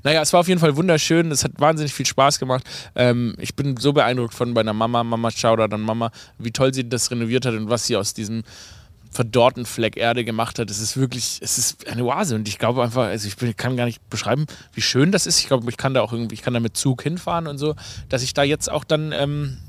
Naja, 0.04 0.22
es 0.22 0.34
war 0.34 0.42
auf 0.42 0.48
jeden 0.48 0.60
Fall 0.60 0.76
wunderschön. 0.76 1.32
Es 1.32 1.44
hat 1.44 1.54
wahnsinnig 1.58 1.94
viel 1.94 2.06
Spaß 2.06 2.40
gemacht. 2.40 2.64
Ähm, 2.96 3.36
ich 3.40 3.56
bin 3.56 3.78
so 3.78 3.94
beeindruckt 3.94 4.34
von 4.34 4.54
meiner 4.54 4.74
Mama. 4.74 5.04
Mama 5.04 5.32
Shoutout 5.32 5.74
an 5.74 5.82
Mama, 5.82 6.12
wie 6.38 6.52
toll 6.52 6.74
sie 6.74 6.88
das 6.88 7.10
renoviert 7.12 7.46
hat 7.46 7.54
und 7.54 7.70
was 7.70 7.88
sie 7.88 7.96
aus 7.96 8.14
diesem 8.14 8.44
verdorrten 9.12 9.66
Fleck 9.66 9.96
Erde 9.96 10.26
gemacht 10.26 10.60
hat. 10.60 10.70
Es 10.70 10.80
ist 10.80 10.98
wirklich, 10.98 11.40
es 11.42 11.58
ist 11.58 11.88
eine 11.88 12.04
Oase 12.04 12.36
und 12.36 12.48
ich 12.48 12.58
glaube 12.58 12.84
einfach, 12.84 13.04
also 13.04 13.28
ich 13.28 13.58
kann 13.58 13.78
gar 13.78 13.86
nicht 13.86 14.10
beschreiben, 14.10 14.46
wie 14.74 14.82
schön 14.82 15.12
das 15.12 15.28
ist. 15.28 15.40
Ich 15.40 15.48
glaube, 15.48 15.70
ich 15.70 15.78
kann 15.78 15.94
da 15.94 16.02
auch 16.02 16.12
irgendwie, 16.12 16.34
ich 16.34 16.42
kann 16.42 16.54
da 16.54 16.60
mit 16.60 16.76
Zug 16.76 17.04
hinfahren 17.04 17.48
und 17.48 17.60
so, 17.60 17.76
dass 18.10 18.24
ich 18.24 18.34
da 18.34 18.44
jetzt 18.44 18.72
auch 18.72 18.84
dann, 18.84 19.12
ähm, 19.12 19.60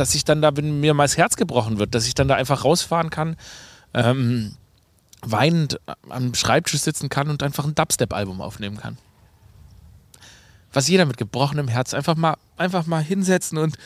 dass 0.00 0.14
ich 0.14 0.24
dann 0.24 0.42
da, 0.42 0.56
wenn 0.56 0.80
mir 0.80 0.94
mal 0.94 1.04
das 1.04 1.16
Herz 1.16 1.36
gebrochen 1.36 1.78
wird, 1.78 1.94
dass 1.94 2.06
ich 2.06 2.14
dann 2.14 2.28
da 2.28 2.34
einfach 2.34 2.64
rausfahren 2.64 3.10
kann, 3.10 3.36
ähm, 3.94 4.54
weinend 5.22 5.80
am 6.08 6.34
Schreibtisch 6.34 6.80
sitzen 6.80 7.08
kann 7.08 7.30
und 7.30 7.42
einfach 7.42 7.64
ein 7.64 7.74
Dubstep-Album 7.74 8.40
aufnehmen 8.40 8.76
kann. 8.76 8.98
Was 10.72 10.86
jeder 10.88 11.06
mit 11.06 11.16
gebrochenem 11.16 11.68
Herz 11.68 11.94
einfach 11.94 12.14
mal, 12.14 12.36
einfach 12.56 12.86
mal 12.86 13.02
hinsetzen 13.02 13.56
und 13.58 13.76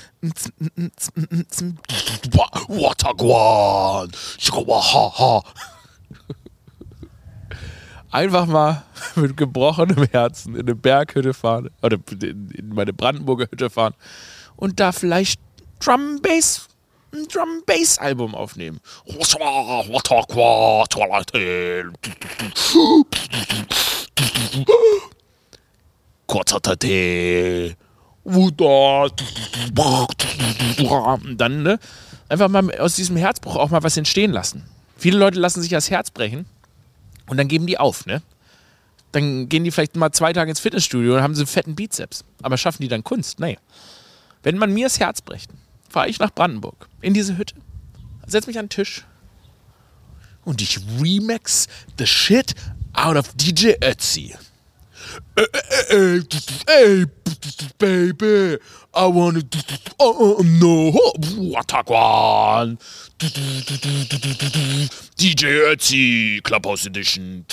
einfach 8.10 8.46
mal 8.46 8.82
mit 9.14 9.36
gebrochenem 9.36 10.04
Herzen 10.10 10.54
in 10.54 10.62
eine 10.62 10.74
Berghütte 10.74 11.34
fahren 11.34 11.70
oder 11.82 11.98
in 12.20 12.70
meine 12.74 12.92
Brandenburger 12.92 13.46
Hütte 13.50 13.70
fahren 13.70 13.94
und 14.56 14.80
da 14.80 14.92
vielleicht 14.92 15.40
Drum 15.84 16.20
Bass 16.22 16.68
ein 17.12 17.26
Drum 17.28 17.62
Bass 17.66 17.98
Album 17.98 18.34
aufnehmen. 18.34 18.80
Kurzer. 26.26 26.60
Dann 31.36 31.62
ne, 31.62 31.78
einfach 32.28 32.48
mal 32.48 32.78
aus 32.78 32.94
diesem 32.94 33.16
Herzbruch 33.16 33.56
auch 33.56 33.70
mal 33.70 33.82
was 33.82 33.96
entstehen 33.96 34.32
lassen. 34.32 34.68
Viele 34.96 35.18
Leute 35.18 35.40
lassen 35.40 35.60
sich 35.60 35.70
das 35.70 35.90
Herz 35.90 36.10
brechen 36.10 36.46
und 37.26 37.36
dann 37.36 37.48
geben 37.48 37.66
die 37.66 37.78
auf, 37.78 38.06
ne? 38.06 38.22
Dann 39.10 39.48
gehen 39.48 39.64
die 39.64 39.70
vielleicht 39.70 39.96
mal 39.96 40.12
zwei 40.12 40.32
Tage 40.32 40.50
ins 40.50 40.60
Fitnessstudio 40.60 41.16
und 41.16 41.22
haben 41.22 41.34
so 41.34 41.40
einen 41.40 41.46
fetten 41.48 41.74
Bizeps. 41.74 42.24
Aber 42.40 42.56
schaffen 42.56 42.82
die 42.82 42.88
dann 42.88 43.04
Kunst? 43.04 43.40
Nee. 43.40 43.58
Wenn 44.42 44.56
man 44.56 44.72
mir 44.72 44.86
das 44.86 44.98
Herz 45.00 45.20
bricht, 45.20 45.50
fahre 45.92 46.08
ich 46.08 46.18
nach 46.18 46.32
Brandenburg 46.32 46.88
in 47.00 47.14
diese 47.14 47.36
Hütte, 47.36 47.54
setze 48.26 48.48
mich 48.48 48.58
an 48.58 48.64
den 48.66 48.70
Tisch 48.70 49.04
und 50.44 50.60
ich 50.60 50.80
remix 51.00 51.68
the 51.98 52.06
shit 52.06 52.54
out 52.94 53.16
of 53.16 53.32
DJ 53.34 53.72
Ötzi. 53.80 54.34
Hey, 56.66 57.04
baby, 57.78 58.58
I 58.94 59.06
wanna 59.06 59.42
oh, 59.98 60.38
oh, 60.38 60.42
no 60.42 60.92
attack 61.58 61.90
one. 61.90 62.78
DJ 65.18 65.46
Ötzi, 65.46 66.40
Clubhouse 66.42 66.86
Edition. 66.86 67.44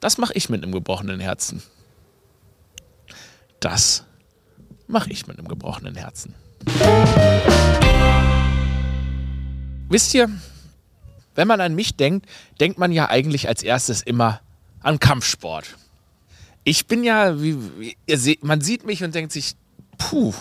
Das 0.00 0.18
mache 0.18 0.32
ich 0.34 0.48
mit 0.48 0.62
einem 0.62 0.72
gebrochenen 0.72 1.20
Herzen. 1.20 1.62
Das 3.60 4.04
mache 4.88 5.10
ich 5.10 5.26
mit 5.26 5.38
einem 5.38 5.48
gebrochenen 5.48 5.94
Herzen. 5.94 6.34
Wisst 9.88 10.12
ihr, 10.14 10.28
wenn 11.34 11.48
man 11.48 11.60
an 11.60 11.74
mich 11.74 11.96
denkt, 11.96 12.26
denkt 12.60 12.78
man 12.78 12.90
ja 12.92 13.08
eigentlich 13.08 13.48
als 13.48 13.62
erstes 13.62 14.02
immer 14.02 14.40
an 14.80 14.98
Kampfsport. 14.98 15.76
Ich 16.64 16.86
bin 16.86 17.04
ja, 17.04 17.40
wie, 17.40 17.56
wie 17.78 17.96
ihr 18.06 18.18
seht, 18.18 18.42
man 18.44 18.60
sieht 18.60 18.84
mich 18.84 19.04
und 19.04 19.14
denkt 19.14 19.32
sich, 19.32 19.54
puh, 19.96 20.34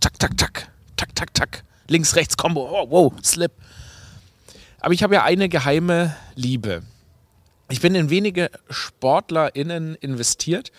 tak, 0.00 0.18
tak, 0.18 0.36
tak, 0.36 0.70
tak, 0.96 1.14
tak, 1.14 1.34
tak, 1.34 1.64
links, 1.88 2.14
rechts, 2.14 2.36
Combo, 2.36 2.68
oh, 2.70 2.90
wow, 2.90 3.12
Slip. 3.24 3.52
Aber 4.80 4.94
ich 4.94 5.02
habe 5.02 5.14
ja 5.14 5.24
eine 5.24 5.48
geheime 5.48 6.14
Liebe. 6.34 6.82
Ich 7.68 7.80
bin 7.80 7.94
in 7.94 8.10
wenige 8.10 8.50
SportlerInnen 8.70 9.96
investiert, 9.96 10.70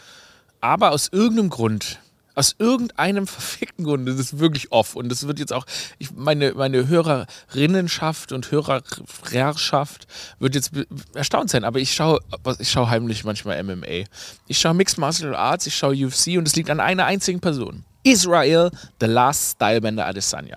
aber 0.61 0.91
aus 0.91 1.09
irgendeinem 1.11 1.49
Grund 1.49 1.99
aus 2.39 2.55
irgendeinem 2.57 3.27
verfickten 3.27 3.83
Grund, 3.83 4.07
das 4.07 4.17
ist 4.17 4.39
wirklich 4.39 4.71
off 4.71 4.95
und 4.95 5.09
das 5.09 5.27
wird 5.27 5.39
jetzt 5.39 5.51
auch, 5.51 5.65
ich, 5.97 6.13
meine, 6.13 6.53
meine 6.53 6.87
Hörerinnenschaft 6.87 8.31
und 8.31 8.49
Hörerschaft 8.49 10.07
wird 10.39 10.55
jetzt 10.55 10.71
erstaunt 11.13 11.49
sein, 11.49 11.65
aber 11.65 11.79
ich 11.79 11.93
schaue 11.93 12.21
ich 12.59 12.71
schaue 12.71 12.89
heimlich 12.89 13.25
manchmal 13.25 13.61
MMA. 13.61 14.05
Ich 14.47 14.57
schaue 14.57 14.73
Mixed 14.73 14.97
Martial 14.97 15.35
Arts, 15.35 15.67
ich 15.67 15.75
schaue 15.75 15.93
UFC 15.93 16.37
und 16.37 16.47
es 16.47 16.55
liegt 16.55 16.69
an 16.69 16.79
einer 16.79 17.05
einzigen 17.05 17.41
Person. 17.41 17.83
Israel, 18.03 18.71
The 19.01 19.07
Last 19.07 19.55
Stylebender 19.55 20.05
Adesanya. 20.05 20.55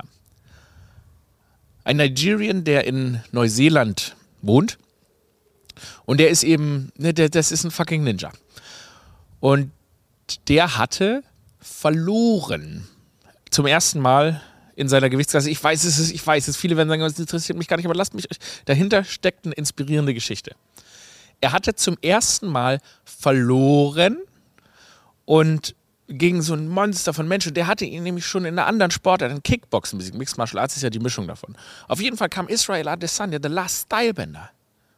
Ein 1.82 1.96
Nigerian, 1.96 2.62
der 2.62 2.86
in 2.86 3.20
Neuseeland 3.32 4.14
wohnt 4.40 4.78
und 6.04 6.20
der 6.20 6.30
ist 6.30 6.44
eben, 6.44 6.92
ne, 6.96 7.12
der, 7.12 7.28
das 7.28 7.50
ist 7.50 7.64
ein 7.64 7.72
fucking 7.72 8.04
Ninja. 8.04 8.30
Und 9.40 9.72
der 10.46 10.78
hatte 10.78 11.24
verloren. 11.62 12.86
Zum 13.50 13.66
ersten 13.66 14.00
Mal 14.00 14.42
in 14.74 14.88
seiner 14.88 15.10
Gewichtsklasse. 15.10 15.50
Ich 15.50 15.62
weiß 15.62 15.84
es, 15.84 16.10
ich 16.10 16.26
weiß 16.26 16.48
es. 16.48 16.56
Viele 16.56 16.76
werden 16.76 16.88
sagen, 16.88 17.02
das 17.02 17.18
interessiert 17.18 17.58
mich 17.58 17.68
gar 17.68 17.76
nicht, 17.76 17.86
aber 17.86 17.94
lasst 17.94 18.14
mich. 18.14 18.26
Dahinter 18.64 19.04
steckt 19.04 19.44
eine 19.44 19.54
inspirierende 19.54 20.14
Geschichte. 20.14 20.54
Er 21.40 21.52
hatte 21.52 21.74
zum 21.74 21.96
ersten 22.02 22.46
Mal 22.46 22.78
verloren 23.04 24.18
und 25.24 25.74
gegen 26.08 26.42
so 26.42 26.54
ein 26.54 26.68
Monster 26.68 27.14
von 27.14 27.28
Menschen. 27.28 27.54
Der 27.54 27.66
hatte 27.66 27.84
ihn 27.84 28.02
nämlich 28.02 28.26
schon 28.26 28.44
in 28.44 28.58
einer 28.58 28.66
anderen 28.66 28.90
Sportart, 28.90 29.32
in 29.32 29.42
Kickboxen 29.42 29.98
besiegt. 29.98 30.16
Mixed 30.16 30.38
Martial 30.38 30.60
Arts 30.60 30.76
ist 30.76 30.82
ja 30.82 30.90
die 30.90 30.98
Mischung 30.98 31.26
davon. 31.26 31.56
Auf 31.88 32.00
jeden 32.00 32.16
Fall 32.16 32.28
kam 32.28 32.48
Israel 32.48 32.88
Adesanya, 32.88 33.38
The 33.42 33.48
Last 33.48 33.86
Stylebender. 33.86 34.50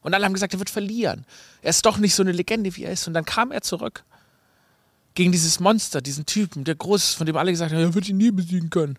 Und 0.02 0.12
alle 0.12 0.24
haben 0.24 0.34
gesagt, 0.34 0.52
er 0.52 0.58
wird 0.58 0.70
verlieren. 0.70 1.24
Er 1.62 1.70
ist 1.70 1.84
doch 1.86 1.98
nicht 1.98 2.14
so 2.14 2.22
eine 2.22 2.32
Legende, 2.32 2.74
wie 2.76 2.84
er 2.84 2.92
ist. 2.92 3.06
Und 3.08 3.14
dann 3.14 3.24
kam 3.24 3.52
er 3.52 3.62
zurück 3.62 4.04
gegen 5.14 5.32
dieses 5.32 5.60
Monster, 5.60 6.00
diesen 6.00 6.26
Typen, 6.26 6.64
der 6.64 6.74
groß 6.74 7.04
ist, 7.04 7.14
von 7.14 7.26
dem 7.26 7.36
alle 7.36 7.52
gesagt 7.52 7.72
haben, 7.72 7.80
er 7.80 7.94
wird 7.94 8.08
ihn 8.08 8.16
nie 8.16 8.30
besiegen 8.30 8.70
können. 8.70 8.98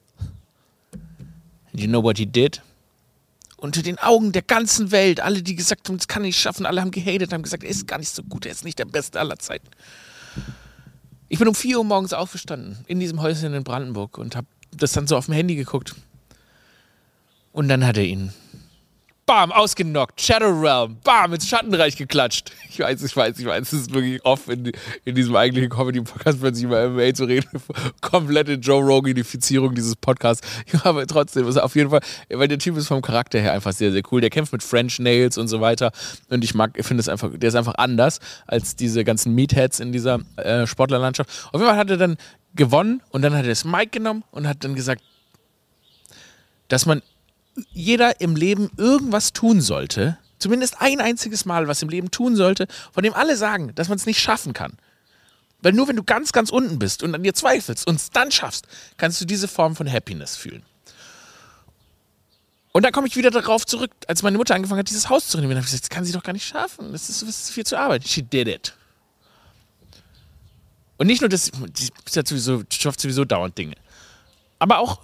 And 1.71 1.81
you 1.81 1.87
know 1.87 2.01
what 2.01 2.17
he 2.17 2.25
did? 2.25 2.61
Unter 3.57 3.81
den 3.81 3.97
Augen 3.99 4.31
der 4.31 4.41
ganzen 4.41 4.91
Welt, 4.91 5.19
alle, 5.19 5.41
die 5.41 5.55
gesagt 5.55 5.87
haben, 5.87 5.97
das 5.97 6.07
kann 6.07 6.23
er 6.23 6.27
nicht 6.27 6.39
schaffen, 6.39 6.65
alle 6.65 6.81
haben 6.81 6.91
gehatet, 6.91 7.33
haben 7.33 7.43
gesagt, 7.43 7.63
er 7.63 7.69
ist 7.69 7.87
gar 7.87 7.99
nicht 7.99 8.13
so 8.13 8.23
gut, 8.23 8.45
er 8.45 8.51
ist 8.51 8.63
nicht 8.63 8.79
der 8.79 8.85
Beste 8.85 9.19
aller 9.19 9.37
Zeiten. 9.37 9.67
Ich 11.27 11.39
bin 11.39 11.47
um 11.47 11.55
4 11.55 11.79
Uhr 11.79 11.83
morgens 11.83 12.13
aufgestanden, 12.13 12.77
in 12.87 12.99
diesem 12.99 13.21
Häuschen 13.21 13.53
in 13.53 13.63
Brandenburg 13.63 14.17
und 14.17 14.35
habe 14.35 14.47
das 14.71 14.91
dann 14.91 15.07
so 15.07 15.17
auf 15.17 15.25
dem 15.25 15.33
Handy 15.33 15.55
geguckt. 15.55 15.95
Und 17.51 17.67
dann 17.67 17.85
hat 17.85 17.97
er 17.97 18.03
ihn 18.03 18.31
bam, 19.25 19.51
ausgenockt, 19.51 20.21
Shadow 20.21 20.51
Realm, 20.51 20.97
bam, 21.03 21.33
ins 21.33 21.47
Schattenreich 21.47 21.95
geklatscht. 21.95 22.51
Ich 22.75 22.81
weiß, 22.81 23.01
ich 23.03 23.15
weiß, 23.15 23.39
ich 23.39 23.45
weiß, 23.45 23.61
es 23.61 23.73
ist 23.73 23.93
wirklich 23.93 24.23
oft 24.25 24.49
in, 24.49 24.69
in 25.05 25.15
diesem 25.15 25.33
eigentlichen 25.37 25.69
Comedy-Podcast 25.69 26.41
plötzlich 26.41 26.65
über 26.65 26.89
MMA 26.89 27.13
zu 27.13 27.23
reden. 27.23 27.47
Komplette 28.01 28.55
Joe 28.55 28.83
Roganifizierung 28.83 29.73
dieses 29.73 29.95
Podcasts. 29.95 30.45
Aber 30.83 31.07
trotzdem, 31.07 31.47
ist 31.47 31.55
auf 31.55 31.73
jeden 31.75 31.89
Fall, 31.89 32.01
weil 32.29 32.49
der 32.49 32.59
Typ 32.59 32.75
ist 32.75 32.87
vom 32.87 33.01
Charakter 33.01 33.39
her 33.39 33.53
einfach 33.53 33.71
sehr, 33.71 33.93
sehr 33.93 34.01
cool. 34.11 34.19
Der 34.19 34.29
kämpft 34.29 34.51
mit 34.51 34.61
French 34.61 34.99
Nails 34.99 35.37
und 35.37 35.47
so 35.47 35.61
weiter. 35.61 35.93
Und 36.29 36.43
ich 36.43 36.53
mag, 36.53 36.71
ich 36.75 36.85
finde 36.85 36.99
es 36.99 37.07
einfach, 37.07 37.29
der 37.33 37.47
ist 37.47 37.55
einfach 37.55 37.75
anders 37.77 38.19
als 38.45 38.75
diese 38.75 39.05
ganzen 39.05 39.33
Meatheads 39.33 39.79
in 39.79 39.93
dieser 39.93 40.19
äh, 40.35 40.67
Sportlerlandschaft. 40.67 41.29
Auf 41.53 41.61
jeden 41.61 41.65
Fall 41.65 41.77
hat 41.77 41.89
er 41.89 41.97
dann 41.97 42.17
gewonnen 42.55 43.01
und 43.11 43.21
dann 43.21 43.33
hat 43.33 43.43
er 43.43 43.49
das 43.49 43.63
Mic 43.63 43.91
genommen 43.91 44.25
und 44.31 44.49
hat 44.49 44.65
dann 44.65 44.75
gesagt, 44.75 45.01
dass 46.67 46.85
man 46.85 47.01
jeder 47.71 48.21
im 48.21 48.35
Leben 48.35 48.69
irgendwas 48.77 49.33
tun 49.33 49.61
sollte, 49.61 50.17
zumindest 50.39 50.81
ein 50.81 50.99
einziges 50.99 51.45
Mal 51.45 51.67
was 51.67 51.81
im 51.81 51.89
Leben 51.89 52.11
tun 52.11 52.35
sollte, 52.35 52.67
von 52.91 53.03
dem 53.03 53.13
alle 53.13 53.37
sagen, 53.37 53.73
dass 53.75 53.89
man 53.89 53.97
es 53.97 54.05
nicht 54.05 54.19
schaffen 54.19 54.53
kann. 54.53 54.77
Weil 55.61 55.73
nur 55.73 55.87
wenn 55.87 55.95
du 55.95 56.03
ganz, 56.03 56.31
ganz 56.31 56.49
unten 56.49 56.77
bist 56.79 57.01
und 57.01 57.15
an 57.15 57.23
dir 57.23 57.33
zweifelst 57.33 57.87
und 57.87 57.95
es 57.95 58.09
dann 58.11 58.31
schaffst, 58.31 58.67
kannst 58.97 59.19
du 59.21 59.25
diese 59.25 59.47
Form 59.47 59.75
von 59.75 59.91
Happiness 59.91 60.35
fühlen. 60.35 60.63
Und 62.71 62.83
dann 62.83 62.91
komme 62.91 63.07
ich 63.07 63.15
wieder 63.15 63.31
darauf 63.31 63.65
zurück, 63.65 63.91
als 64.07 64.21
meine 64.21 64.37
Mutter 64.37 64.53
angefangen 64.53 64.79
hat, 64.79 64.89
dieses 64.89 65.07
Haus 65.09 65.29
zu 65.29 65.37
renovieren, 65.37 65.59
habe 65.59 65.65
ich 65.65 65.71
gesagt, 65.71 65.85
das 65.85 65.95
kann 65.95 66.03
sie 66.03 66.11
doch 66.11 66.23
gar 66.23 66.33
nicht 66.33 66.45
schaffen. 66.45 66.91
Das 66.91 67.09
ist, 67.09 67.21
das 67.21 67.29
ist 67.29 67.51
viel 67.51 67.65
zu 67.65 67.79
arbeiten. 67.79 68.05
She 68.05 68.21
did 68.21 68.49
it. 68.49 68.75
Und 70.97 71.07
nicht 71.07 71.21
nur 71.21 71.29
das, 71.29 71.51
sie 71.73 71.89
schafft 72.69 72.99
sowieso 72.99 73.25
dauernd 73.25 73.57
Dinge. 73.57 73.75
Aber 74.59 74.79
auch 74.79 74.99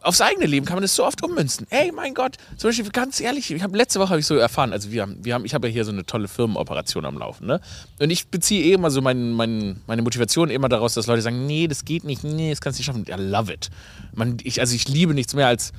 aufs 0.00 0.20
eigene 0.20 0.46
Leben 0.46 0.66
kann 0.66 0.76
man 0.76 0.82
das 0.82 0.94
so 0.94 1.04
oft 1.04 1.22
ummünzen. 1.22 1.66
Ey, 1.70 1.92
mein 1.92 2.14
Gott, 2.14 2.36
zum 2.56 2.68
Beispiel 2.68 2.90
ganz 2.90 3.20
ehrlich, 3.20 3.50
ich 3.50 3.62
habe 3.62 3.76
letzte 3.76 4.00
Woche 4.00 4.10
habe 4.10 4.20
ich 4.20 4.26
so 4.26 4.36
erfahren, 4.36 4.72
also 4.72 4.90
wir 4.90 5.02
haben, 5.02 5.24
wir 5.24 5.34
haben, 5.34 5.44
ich 5.44 5.54
habe 5.54 5.68
ja 5.68 5.72
hier 5.72 5.84
so 5.84 5.92
eine 5.92 6.04
tolle 6.04 6.28
Firmenoperation 6.28 7.04
am 7.04 7.18
Laufen, 7.18 7.46
ne? 7.46 7.60
Und 8.00 8.10
ich 8.10 8.28
beziehe 8.28 8.64
eh 8.64 8.72
immer 8.72 8.90
so 8.90 9.00
mein, 9.00 9.32
mein, 9.32 9.82
meine 9.86 10.02
Motivation 10.02 10.50
immer 10.50 10.68
daraus, 10.68 10.94
dass 10.94 11.06
Leute 11.06 11.22
sagen, 11.22 11.46
nee, 11.46 11.68
das 11.68 11.84
geht 11.84 12.04
nicht, 12.04 12.24
nee, 12.24 12.50
das 12.50 12.60
kannst 12.60 12.78
du 12.78 12.80
nicht 12.80 12.86
schaffen. 12.86 13.06
I 13.08 13.30
love 13.30 13.52
it. 13.52 13.70
Man, 14.14 14.36
ich, 14.42 14.60
also 14.60 14.74
ich 14.74 14.88
liebe 14.88 15.14
nichts 15.14 15.34
mehr 15.34 15.46
als 15.46 15.72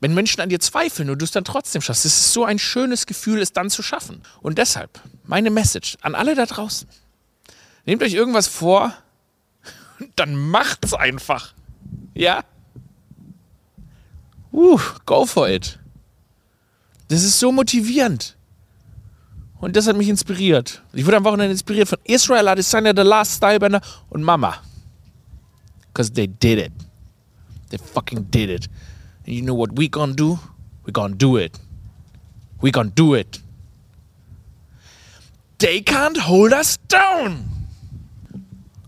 wenn 0.00 0.14
Menschen 0.14 0.40
an 0.40 0.48
dir 0.48 0.60
zweifeln 0.60 1.10
und 1.10 1.18
du 1.20 1.24
es 1.24 1.32
dann 1.32 1.44
trotzdem 1.44 1.82
schaffst. 1.82 2.04
Es 2.04 2.16
ist 2.16 2.32
so 2.32 2.44
ein 2.44 2.58
schönes 2.58 3.06
Gefühl, 3.06 3.40
es 3.40 3.52
dann 3.52 3.68
zu 3.68 3.82
schaffen. 3.82 4.22
Und 4.40 4.58
deshalb 4.58 5.00
meine 5.24 5.50
Message 5.50 5.96
an 6.02 6.14
alle 6.14 6.34
da 6.34 6.46
draußen: 6.46 6.88
Nehmt 7.84 8.02
euch 8.02 8.14
irgendwas 8.14 8.46
vor, 8.46 8.94
dann 10.16 10.36
macht's 10.36 10.94
einfach. 10.94 11.54
Ja? 12.14 12.44
Uh, 14.58 14.80
go 15.06 15.24
for 15.24 15.48
it. 15.48 15.78
Das 17.06 17.22
ist 17.22 17.38
so 17.38 17.52
motivierend. 17.52 18.36
Und 19.60 19.76
das 19.76 19.86
hat 19.86 19.96
mich 19.96 20.08
inspiriert. 20.08 20.82
Ich 20.92 21.06
wurde 21.06 21.18
am 21.18 21.24
Wochenende 21.24 21.52
inspiriert 21.52 21.88
von 21.88 21.98
Israel 22.02 22.48
Adesanya, 22.48 22.92
The 22.94 23.02
Last 23.02 23.36
Stylebender 23.36 23.80
und 24.10 24.24
Mama. 24.24 24.56
Because 25.92 26.12
they 26.12 26.26
did 26.26 26.58
it. 26.58 26.72
They 27.70 27.78
fucking 27.78 28.30
did 28.30 28.50
it. 28.50 28.68
And 29.26 29.36
you 29.36 29.42
know 29.42 29.54
what 29.54 29.70
we 29.76 29.88
gonna 29.88 30.14
do? 30.14 30.40
We 30.84 30.92
gonna 30.92 31.14
do 31.14 31.38
it. 31.38 31.52
We 32.60 32.72
gonna 32.72 32.90
do 32.90 33.14
it. 33.14 33.40
They 35.58 35.80
can't 35.80 36.16
hold 36.16 36.52
us 36.52 36.78
down. 36.88 37.44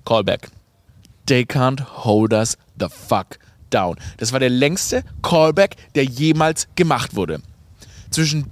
Callback. 0.04 0.50
They 1.26 1.44
can't 1.44 1.78
hold 1.78 2.32
us 2.32 2.56
the 2.76 2.88
fuck 2.88 3.38
down. 3.70 3.96
Das 4.18 4.32
war 4.32 4.40
der 4.40 4.50
längste 4.50 5.04
Callback, 5.22 5.76
der 5.94 6.04
jemals 6.04 6.68
gemacht 6.76 7.14
wurde. 7.14 7.40
Zwischen 8.10 8.50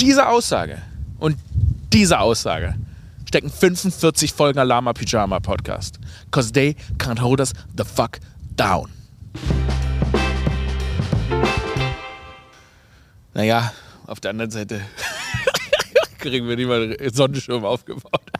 dieser 0.00 0.30
Aussage 0.30 0.78
und 1.18 1.36
dieser 1.92 2.20
Aussage 2.20 2.74
stecken 3.26 3.50
45 3.50 4.32
Folgen 4.32 4.58
Alarma 4.58 4.92
Pyjama 4.92 5.40
Podcast. 5.40 5.98
Cause 6.30 6.52
they 6.52 6.76
can't 6.98 7.20
hold 7.20 7.40
us 7.40 7.52
the 7.76 7.84
fuck 7.84 8.18
down. 8.56 8.88
Naja, 13.34 13.72
auf 14.06 14.20
der 14.20 14.30
anderen 14.30 14.50
Seite 14.50 14.82
kriegen 16.18 16.46
wir 16.46 16.56
einen 16.56 17.14
Sonnenschirm 17.14 17.64
aufgebaut. 17.64 18.31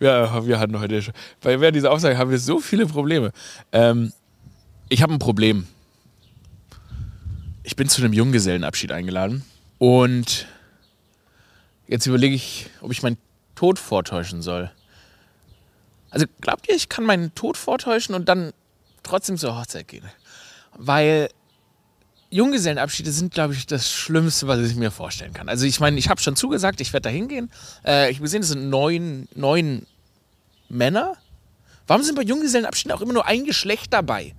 Ja, 0.00 0.46
wir 0.46 0.58
hatten 0.58 0.78
heute 0.80 1.02
schon. 1.02 1.14
Bei 1.40 1.60
während 1.60 1.76
dieser 1.76 1.92
Aussage 1.92 2.16
haben 2.16 2.30
wir 2.30 2.38
so 2.38 2.58
viele 2.58 2.86
Probleme. 2.86 3.32
Ähm, 3.72 4.12
ich 4.88 5.02
habe 5.02 5.12
ein 5.12 5.18
Problem. 5.18 5.66
Ich 7.62 7.76
bin 7.76 7.88
zu 7.88 8.02
einem 8.02 8.12
Junggesellenabschied 8.12 8.90
eingeladen 8.90 9.44
und 9.78 10.48
jetzt 11.86 12.06
überlege 12.06 12.34
ich, 12.34 12.70
ob 12.80 12.90
ich 12.90 13.02
meinen 13.02 13.18
Tod 13.54 13.78
vortäuschen 13.78 14.42
soll. 14.42 14.70
Also 16.10 16.26
glaubt 16.40 16.68
ihr, 16.68 16.74
ich 16.74 16.88
kann 16.88 17.04
meinen 17.04 17.34
Tod 17.34 17.56
vortäuschen 17.56 18.14
und 18.14 18.28
dann 18.28 18.52
trotzdem 19.02 19.36
zur 19.36 19.56
Hochzeit 19.56 19.86
gehen? 19.86 20.08
Weil 20.76 21.28
Junggesellenabschiede 22.30 23.10
sind, 23.10 23.34
glaube 23.34 23.54
ich, 23.54 23.66
das 23.66 23.90
Schlimmste, 23.90 24.46
was 24.46 24.60
ich 24.60 24.76
mir 24.76 24.90
vorstellen 24.90 25.32
kann. 25.32 25.48
Also 25.48 25.66
ich 25.66 25.80
meine, 25.80 25.98
ich 25.98 26.08
habe 26.08 26.20
schon 26.20 26.36
zugesagt, 26.36 26.80
ich 26.80 26.92
werde 26.92 27.08
da 27.08 27.10
hingehen. 27.10 27.50
Äh, 27.84 28.10
ich 28.10 28.16
habe 28.16 28.24
gesehen, 28.24 28.42
es 28.42 28.48
sind 28.48 28.70
neun, 28.70 29.28
neun 29.34 29.86
Männer. 30.70 31.16
Warum 31.86 32.02
sind 32.02 32.14
bei 32.14 32.22
Junggesellenabschieden 32.22 32.92
auch 32.92 33.00
immer 33.00 33.12
nur 33.12 33.26
ein 33.26 33.44
Geschlecht 33.44 33.92
dabei? 33.92 34.34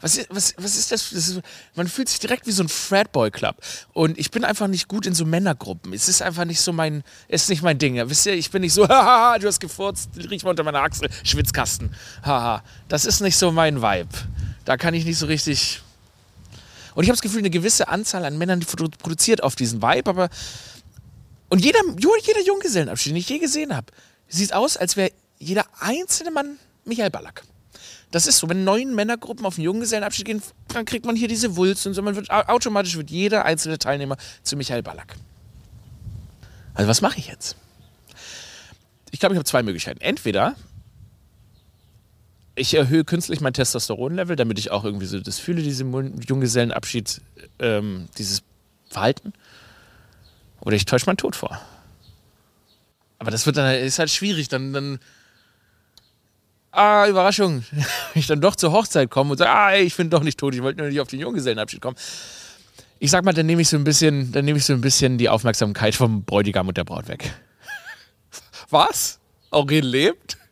Was 0.00 0.16
ist, 0.16 0.28
was, 0.30 0.54
was 0.58 0.76
ist 0.76 0.92
das? 0.92 1.10
das 1.10 1.28
ist, 1.28 1.40
man 1.74 1.88
fühlt 1.88 2.08
sich 2.08 2.18
direkt 2.18 2.46
wie 2.46 2.52
so 2.52 2.62
ein 2.62 2.68
Fratboy-Club. 2.68 3.56
Und 3.94 4.18
ich 4.18 4.30
bin 4.30 4.44
einfach 4.44 4.66
nicht 4.66 4.86
gut 4.86 5.06
in 5.06 5.14
so 5.14 5.24
Männergruppen. 5.24 5.92
Es 5.92 6.08
ist 6.08 6.20
einfach 6.20 6.44
nicht 6.44 6.60
so 6.60 6.72
mein, 6.72 7.02
es 7.28 7.44
ist 7.44 7.48
nicht 7.48 7.62
mein 7.62 7.78
Ding. 7.78 7.96
Wisst 8.08 8.26
ihr, 8.26 8.34
ich 8.34 8.50
bin 8.50 8.62
nicht 8.62 8.74
so, 8.74 8.88
haha, 8.88 9.38
du 9.38 9.46
hast 9.46 9.60
gefurzt, 9.60 10.10
riech 10.16 10.44
mal 10.44 10.50
unter 10.50 10.62
meiner 10.62 10.82
Achsel, 10.82 11.08
Schwitzkasten. 11.22 11.94
Haha, 12.22 12.62
das 12.88 13.06
ist 13.06 13.20
nicht 13.20 13.36
so 13.36 13.50
mein 13.50 13.80
Vibe. 13.80 14.10
Da 14.64 14.76
kann 14.76 14.94
ich 14.94 15.04
nicht 15.04 15.18
so 15.18 15.26
richtig 15.26 15.82
und 16.94 17.02
ich 17.02 17.08
habe 17.08 17.16
das 17.16 17.22
Gefühl, 17.22 17.40
eine 17.40 17.50
gewisse 17.50 17.88
Anzahl 17.88 18.24
an 18.24 18.38
Männern 18.38 18.60
produziert 18.60 19.42
auf 19.42 19.56
diesen 19.56 19.82
Vibe, 19.82 20.08
aber. 20.08 20.28
Und 21.48 21.64
jeder, 21.64 21.80
jeder 21.98 22.40
Junggesellenabschied, 22.42 23.12
den 23.12 23.16
ich 23.16 23.28
je 23.28 23.38
gesehen 23.38 23.76
habe, 23.76 23.86
sieht 24.28 24.52
aus, 24.52 24.76
als 24.76 24.96
wäre 24.96 25.12
jeder 25.44 25.64
einzelne 25.80 26.30
Mann 26.30 26.58
Michael 26.84 27.10
Ballack. 27.10 27.42
Das 28.10 28.26
ist 28.26 28.38
so, 28.38 28.48
wenn 28.48 28.64
neun 28.64 28.94
Männergruppen 28.94 29.44
auf 29.44 29.56
einen 29.56 29.64
Junggesellenabschied 29.64 30.24
gehen, 30.24 30.42
dann 30.68 30.84
kriegt 30.84 31.04
man 31.04 31.16
hier 31.16 31.28
diese 31.28 31.56
Wulst 31.56 31.86
und 31.86 31.94
so. 31.94 32.02
Man 32.02 32.14
wird, 32.14 32.30
automatisch 32.30 32.96
wird 32.96 33.10
jeder 33.10 33.44
einzelne 33.44 33.78
Teilnehmer 33.78 34.16
zu 34.42 34.56
Michael 34.56 34.82
Ballack. 34.82 35.16
Also 36.74 36.88
was 36.88 37.00
mache 37.00 37.18
ich 37.18 37.26
jetzt? 37.26 37.56
Ich 39.10 39.20
glaube, 39.20 39.34
ich 39.34 39.36
habe 39.36 39.44
zwei 39.44 39.62
Möglichkeiten. 39.62 40.00
Entweder 40.00 40.54
ich 42.56 42.74
erhöhe 42.74 43.04
künstlich 43.04 43.40
mein 43.40 43.52
Testosteronlevel, 43.52 44.36
damit 44.36 44.58
ich 44.58 44.70
auch 44.70 44.84
irgendwie 44.84 45.06
so 45.06 45.18
das 45.18 45.38
fühle, 45.38 45.62
diese 45.62 45.84
Junggesellenabschied, 45.84 47.20
ähm, 47.58 48.08
dieses 48.16 48.42
Verhalten. 48.90 49.32
Oder 50.60 50.76
ich 50.76 50.84
täusche 50.84 51.06
meinen 51.06 51.16
Tod 51.16 51.34
vor. 51.36 51.60
Aber 53.18 53.30
das 53.30 53.46
wird 53.46 53.56
dann 53.56 53.74
ist 53.74 53.98
halt 53.98 54.10
schwierig, 54.10 54.48
dann, 54.48 54.72
dann 54.72 54.98
ah, 56.74 57.06
Überraschung, 57.08 57.64
ich 58.14 58.26
dann 58.26 58.40
doch 58.40 58.56
zur 58.56 58.72
Hochzeit 58.72 59.10
komme 59.10 59.32
und 59.32 59.38
sage, 59.38 59.50
ah, 59.50 59.74
ich 59.76 59.96
bin 59.96 60.10
doch 60.10 60.22
nicht 60.22 60.38
tot, 60.38 60.54
ich 60.54 60.62
wollte 60.62 60.80
nur 60.80 60.88
nicht 60.88 61.00
auf 61.00 61.08
den 61.08 61.20
Junggesellenabschied 61.20 61.80
kommen. 61.80 61.96
Ich 62.98 63.10
sag 63.10 63.24
mal, 63.24 63.32
dann 63.32 63.46
nehme 63.46 63.62
ich 63.62 63.68
so 63.68 63.76
ein 63.76 63.84
bisschen, 63.84 64.32
dann 64.32 64.44
nehme 64.44 64.58
ich 64.58 64.64
so 64.64 64.72
ein 64.72 64.80
bisschen 64.80 65.18
die 65.18 65.28
Aufmerksamkeit 65.28 65.94
vom 65.94 66.24
Bräutigam 66.24 66.68
und 66.68 66.76
der 66.76 66.84
Braut 66.84 67.08
weg. 67.08 67.32
Was? 68.70 69.20
Aurel 69.50 69.86
lebt? 69.86 70.38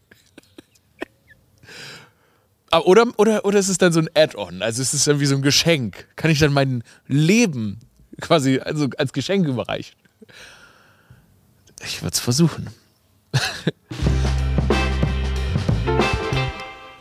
Ah, 2.75 2.79
oder, 2.79 3.05
oder, 3.19 3.45
oder 3.45 3.59
ist 3.59 3.69
es 3.69 3.77
dann 3.77 3.93
so 3.93 4.01
ein 4.01 4.09
Add-on? 4.15 4.63
Also 4.63 4.81
ist 4.81 4.95
es 4.95 5.05
dann 5.05 5.21
wie 5.21 5.27
so 5.27 5.35
ein 5.35 5.43
Geschenk? 5.43 6.09
Kann 6.17 6.31
ich 6.31 6.39
dann 6.39 6.55
mein 6.55 6.83
Leben 7.07 7.81
quasi 8.19 8.61
also 8.61 8.89
als 8.97 9.13
Geschenk 9.13 9.47
überreichen? 9.47 9.95
Ich 11.85 12.01
würde 12.01 12.15
es 12.15 12.21
versuchen. 12.21 12.71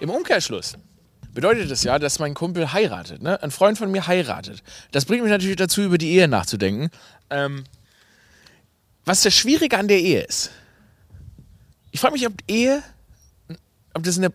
Im 0.01 0.09
Umkehrschluss 0.09 0.73
bedeutet 1.31 1.69
das 1.69 1.83
ja, 1.83 1.99
dass 1.99 2.17
mein 2.17 2.33
Kumpel 2.33 2.73
heiratet. 2.73 3.21
Ne? 3.21 3.41
Ein 3.41 3.51
Freund 3.51 3.77
von 3.77 3.91
mir 3.91 4.07
heiratet. 4.07 4.63
Das 4.91 5.05
bringt 5.05 5.21
mich 5.21 5.31
natürlich 5.31 5.57
dazu, 5.57 5.83
über 5.83 5.99
die 5.99 6.09
Ehe 6.09 6.27
nachzudenken. 6.27 6.89
Ähm, 7.29 7.63
was 9.05 9.21
das 9.21 9.35
Schwierige 9.35 9.77
an 9.77 9.87
der 9.87 9.99
Ehe 9.99 10.21
ist. 10.21 10.49
Ich 11.91 11.99
frage 11.99 12.13
mich, 12.13 12.25
ob 12.25 12.33
Ehe, 12.47 12.81
ob 13.93 14.01
das 14.01 14.17
eine 14.17 14.33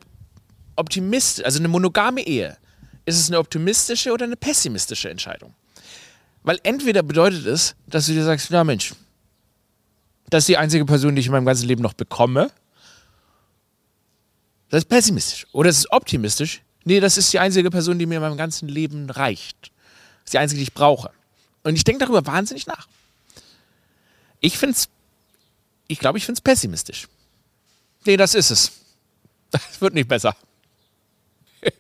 optimistisch, 0.77 1.45
also 1.45 1.59
eine 1.59 1.69
monogame 1.69 2.25
Ehe, 2.25 2.57
ist 3.05 3.19
es 3.19 3.29
eine 3.29 3.41
optimistische 3.41 4.13
oder 4.13 4.25
eine 4.25 4.37
pessimistische 4.37 5.11
Entscheidung? 5.11 5.53
Weil 6.45 6.61
entweder 6.63 7.03
bedeutet 7.03 7.45
es, 7.47 7.75
dass 7.89 8.07
du 8.07 8.13
dir 8.13 8.23
sagst, 8.23 8.53
na 8.53 8.63
Mensch, 8.63 8.95
das 10.31 10.45
ist 10.45 10.49
die 10.49 10.59
einzige 10.59 10.85
Person, 10.85 11.17
die 11.17 11.21
ich 11.21 11.27
in 11.27 11.33
meinem 11.33 11.47
ganzen 11.47 11.67
Leben 11.67 11.83
noch 11.83 11.95
bekomme. 11.95 12.53
Das 14.69 14.79
ist 14.79 14.89
pessimistisch. 14.89 15.47
Oder 15.53 15.71
es 15.71 15.79
ist 15.79 15.93
optimistisch. 15.93 16.63
Nee, 16.85 17.01
das 17.01 17.17
ist 17.19 17.33
die 17.33 17.39
einzige 17.39 17.71
Person, 17.71 17.99
die 17.99 18.07
mir 18.07 18.17
in 18.17 18.21
meinem 18.23 18.37
ganzen 18.37 18.69
Leben 18.69 19.11
reicht. 19.11 19.57
Das 19.63 20.27
ist 20.27 20.35
die 20.35 20.39
einzige, 20.39 20.59
die 20.59 20.65
ich 20.65 20.75
brauche. 20.75 21.11
Und 21.63 21.75
ich 21.75 21.85
denke 21.85 22.05
darüber 22.05 22.25
wahnsinnig 22.27 22.67
nach. 22.67 22.87
Ich 24.41 24.59
finde 24.59 24.77
es, 24.77 24.89
ich 25.89 25.99
glaube, 25.99 26.19
ich 26.19 26.25
finde 26.25 26.39
es 26.39 26.43
pessimistisch. 26.43 27.09
Nee, 28.05 28.17
das 28.17 28.35
ist 28.35 28.51
es. 28.51 28.73
Das 29.53 29.81
wird 29.81 29.95
nicht 29.95 30.09
besser. 30.09 30.37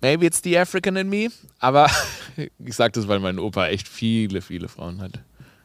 Maybe 0.00 0.26
it's 0.26 0.40
the 0.42 0.56
African 0.58 0.96
in 0.96 1.08
me, 1.08 1.28
aber 1.58 1.90
ich 2.58 2.74
sage 2.74 2.92
das, 2.92 3.06
weil 3.08 3.18
mein 3.20 3.38
Opa 3.38 3.66
echt 3.66 3.88
viele, 3.88 4.40
viele 4.40 4.68
Frauen 4.68 5.00
hat. 5.00 5.20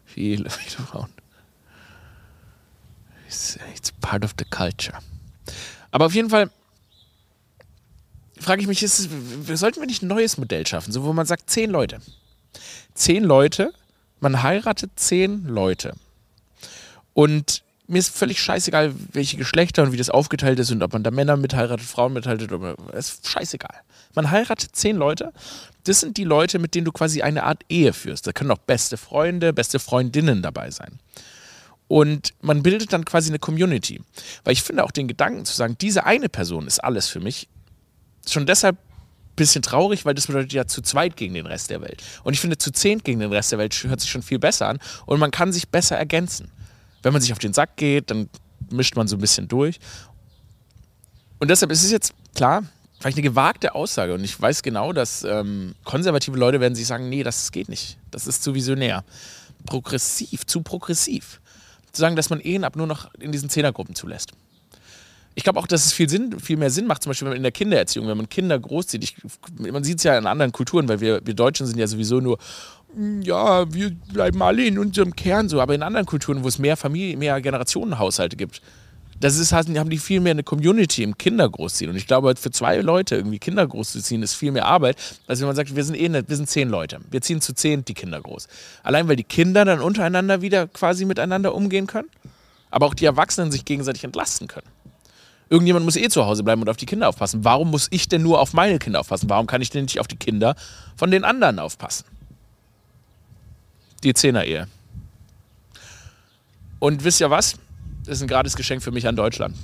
Viele, 0.05 0.49
viele 0.49 0.85
Frauen. 0.85 1.09
It's, 3.27 3.59
it's 3.75 3.91
part 3.91 4.23
of 4.23 4.33
the 4.39 4.45
culture. 4.45 4.97
Aber 5.91 6.05
auf 6.05 6.13
jeden 6.13 6.29
Fall 6.29 6.49
frage 8.39 8.61
ich 8.61 8.67
mich, 8.67 8.83
ist, 8.83 9.09
sollten 9.53 9.79
wir 9.79 9.87
nicht 9.87 10.01
ein 10.01 10.07
neues 10.07 10.37
Modell 10.37 10.65
schaffen, 10.65 10.91
so 10.91 11.03
wo 11.03 11.13
man 11.13 11.25
sagt, 11.25 11.49
zehn 11.49 11.69
Leute. 11.69 11.99
Zehn 12.93 13.23
Leute, 13.23 13.73
man 14.19 14.43
heiratet 14.43 14.91
zehn 14.95 15.45
Leute. 15.45 15.93
Und 17.13 17.63
mir 17.87 17.99
ist 17.99 18.15
völlig 18.15 18.41
scheißegal, 18.41 18.93
welche 19.13 19.37
Geschlechter 19.37 19.83
und 19.83 19.91
wie 19.91 19.97
das 19.97 20.09
aufgeteilt 20.09 20.59
ist 20.59 20.71
und 20.71 20.83
ob 20.83 20.93
man 20.93 21.03
da 21.03 21.11
Männer 21.11 21.37
mitheiratet, 21.37 21.85
Frauen 21.85 22.13
mitheiratet, 22.13 22.51
es 22.93 23.13
ist 23.13 23.27
scheißegal. 23.29 23.75
Man 24.13 24.29
heiratet 24.29 24.75
zehn 24.75 24.97
Leute. 24.97 25.31
Das 25.85 26.01
sind 26.01 26.17
die 26.17 26.23
Leute, 26.23 26.59
mit 26.59 26.75
denen 26.75 26.85
du 26.85 26.91
quasi 26.91 27.21
eine 27.21 27.43
Art 27.43 27.63
Ehe 27.69 27.93
führst. 27.93 28.27
Da 28.27 28.33
können 28.33 28.51
auch 28.51 28.57
beste 28.57 28.97
Freunde, 28.97 29.53
beste 29.53 29.79
Freundinnen 29.79 30.41
dabei 30.41 30.69
sein. 30.71 30.99
Und 31.87 32.33
man 32.41 32.63
bildet 32.63 32.91
dann 32.91 33.05
quasi 33.05 33.29
eine 33.29 33.39
Community. 33.39 34.01
Weil 34.43 34.53
ich 34.53 34.63
finde 34.63 34.83
auch 34.83 34.91
den 34.91 35.07
Gedanken 35.07 35.45
zu 35.45 35.55
sagen, 35.55 35.77
diese 35.79 36.05
eine 36.05 36.29
Person 36.29 36.67
ist 36.67 36.83
alles 36.83 37.07
für 37.07 37.19
mich, 37.19 37.47
schon 38.27 38.45
deshalb 38.45 38.75
ein 38.75 39.35
bisschen 39.37 39.61
traurig, 39.61 40.03
weil 40.05 40.13
das 40.13 40.27
bedeutet 40.27 40.51
ja 40.51 40.67
zu 40.67 40.81
zweit 40.81 41.15
gegen 41.15 41.33
den 41.33 41.45
Rest 41.45 41.69
der 41.69 41.81
Welt. 41.81 42.03
Und 42.23 42.33
ich 42.33 42.41
finde, 42.41 42.57
zu 42.57 42.71
zehn 42.71 42.99
gegen 42.99 43.19
den 43.19 43.31
Rest 43.31 43.51
der 43.51 43.59
Welt 43.59 43.73
hört 43.83 44.01
sich 44.01 44.09
schon 44.09 44.23
viel 44.23 44.39
besser 44.39 44.67
an 44.67 44.79
und 45.05 45.19
man 45.19 45.31
kann 45.31 45.53
sich 45.53 45.69
besser 45.69 45.95
ergänzen 45.95 46.51
wenn 47.07 47.13
man 47.13 47.21
sich 47.21 47.31
auf 47.31 47.39
den 47.39 47.53
Sack 47.53 47.77
geht, 47.77 48.11
dann 48.11 48.29
mischt 48.69 48.95
man 48.95 49.07
so 49.07 49.15
ein 49.15 49.21
bisschen 49.21 49.47
durch. 49.47 49.79
Und 51.39 51.49
deshalb 51.49 51.71
ist 51.71 51.83
es 51.83 51.91
jetzt 51.91 52.13
klar, 52.35 52.63
vielleicht 52.99 53.17
eine 53.17 53.23
gewagte 53.23 53.75
Aussage. 53.75 54.13
Und 54.13 54.25
ich 54.25 54.39
weiß 54.39 54.63
genau, 54.63 54.91
dass 54.91 55.23
ähm, 55.23 55.75
konservative 55.85 56.37
Leute 56.37 56.59
werden 56.59 56.75
sich 56.75 56.87
sagen, 56.87 57.09
nee, 57.09 57.23
das 57.23 57.51
geht 57.51 57.69
nicht. 57.69 57.97
Das 58.11 58.27
ist 58.27 58.43
zu 58.43 58.55
visionär. 58.55 59.03
Progressiv, 59.65 60.45
zu 60.45 60.61
progressiv. 60.61 61.39
Zu 61.91 62.01
sagen, 62.01 62.15
dass 62.15 62.29
man 62.29 62.39
Ehen 62.39 62.63
ab 62.63 62.75
nur 62.75 62.87
noch 62.87 63.13
in 63.19 63.31
diesen 63.31 63.49
Zehnergruppen 63.49 63.95
zulässt. 63.95 64.31
Ich 65.35 65.43
glaube 65.43 65.59
auch, 65.59 65.67
dass 65.67 65.85
es 65.85 65.93
viel, 65.93 66.09
Sinn, 66.09 66.39
viel 66.39 66.57
mehr 66.57 66.71
Sinn 66.71 66.87
macht, 66.87 67.03
zum 67.03 67.11
Beispiel 67.11 67.31
in 67.33 67.43
der 67.43 67.51
Kindererziehung, 67.51 68.07
wenn 68.07 68.17
man 68.17 68.27
Kinder 68.27 68.57
großzieht. 68.57 69.03
Ich, 69.03 69.17
man 69.59 69.83
sieht 69.83 69.99
es 69.99 70.03
ja 70.03 70.17
in 70.17 70.25
anderen 70.25 70.51
Kulturen, 70.51 70.87
weil 70.87 70.99
wir, 70.99 71.21
wir 71.23 71.35
Deutschen 71.35 71.67
sind 71.67 71.77
ja 71.77 71.85
sowieso 71.85 72.19
nur 72.19 72.39
ja, 73.21 73.71
wir 73.71 73.91
bleiben 73.91 74.41
alle 74.41 74.65
in 74.65 74.79
unserem 74.79 75.15
Kern 75.15 75.49
so, 75.49 75.61
aber 75.61 75.75
in 75.75 75.83
anderen 75.83 76.05
Kulturen, 76.05 76.43
wo 76.43 76.47
es 76.47 76.57
mehr 76.57 76.77
Familie, 76.77 77.17
mehr 77.17 77.39
Generationenhaushalte 77.41 78.37
gibt, 78.37 78.61
das 79.19 79.37
ist, 79.37 79.51
haben 79.51 79.89
die 79.89 79.97
viel 79.97 80.19
mehr 80.19 80.31
eine 80.31 80.43
Community 80.43 81.03
im 81.03 81.17
Kinder 81.17 81.49
großziehen. 81.49 81.89
Und 81.89 81.95
ich 81.95 82.07
glaube, 82.07 82.35
für 82.35 82.51
zwei 82.51 82.77
Leute 82.77 83.15
irgendwie 83.15 83.39
Kinder 83.39 83.65
großzuziehen, 83.65 84.21
ist 84.21 84.35
viel 84.35 84.51
mehr 84.51 84.65
Arbeit, 84.65 84.97
als 85.25 85.39
wenn 85.39 85.47
man 85.47 85.55
sagt, 85.55 85.75
wir 85.75 85.83
sind 85.83 85.95
eh 85.95 86.07
nicht, 86.07 86.29
wir 86.29 86.35
sind 86.35 86.49
zehn 86.49 86.69
Leute. 86.69 86.99
Wir 87.09 87.21
ziehen 87.21 87.41
zu 87.41 87.53
zehn 87.53 87.83
die 87.83 87.93
Kinder 87.93 88.21
groß. 88.21 88.47
Allein 88.83 89.07
weil 89.07 89.15
die 89.15 89.23
Kinder 89.23 89.65
dann 89.65 89.81
untereinander 89.81 90.41
wieder 90.41 90.67
quasi 90.67 91.05
miteinander 91.05 91.55
umgehen 91.55 91.87
können, 91.87 92.09
aber 92.69 92.85
auch 92.85 92.93
die 92.93 93.05
Erwachsenen 93.05 93.51
sich 93.51 93.65
gegenseitig 93.65 94.03
entlasten 94.03 94.47
können. 94.47 94.67
Irgendjemand 95.49 95.85
muss 95.85 95.95
eh 95.95 96.09
zu 96.09 96.25
Hause 96.25 96.43
bleiben 96.43 96.61
und 96.61 96.69
auf 96.69 96.77
die 96.77 96.85
Kinder 96.85 97.07
aufpassen. 97.07 97.45
Warum 97.45 97.71
muss 97.71 97.87
ich 97.89 98.09
denn 98.09 98.21
nur 98.21 98.39
auf 98.39 98.53
meine 98.53 98.79
Kinder 98.79 98.99
aufpassen? 98.99 99.29
Warum 99.29 99.47
kann 99.47 99.61
ich 99.61 99.69
denn 99.69 99.83
nicht 99.85 99.99
auf 99.99 100.07
die 100.07 100.17
Kinder 100.17 100.55
von 100.97 101.09
den 101.09 101.23
anderen 101.23 101.59
aufpassen? 101.59 102.05
Die 104.03 104.13
Zehner-Ehe. 104.13 104.67
Und 106.79 107.03
wisst 107.03 107.21
ihr 107.21 107.31
was? 107.31 107.55
Ist 108.07 108.21
ein 108.21 108.27
gratis 108.27 108.55
Geschenk 108.55 108.81
für 108.81 108.91
mich 108.91 109.07
an 109.07 109.15
Deutschland. 109.15 109.55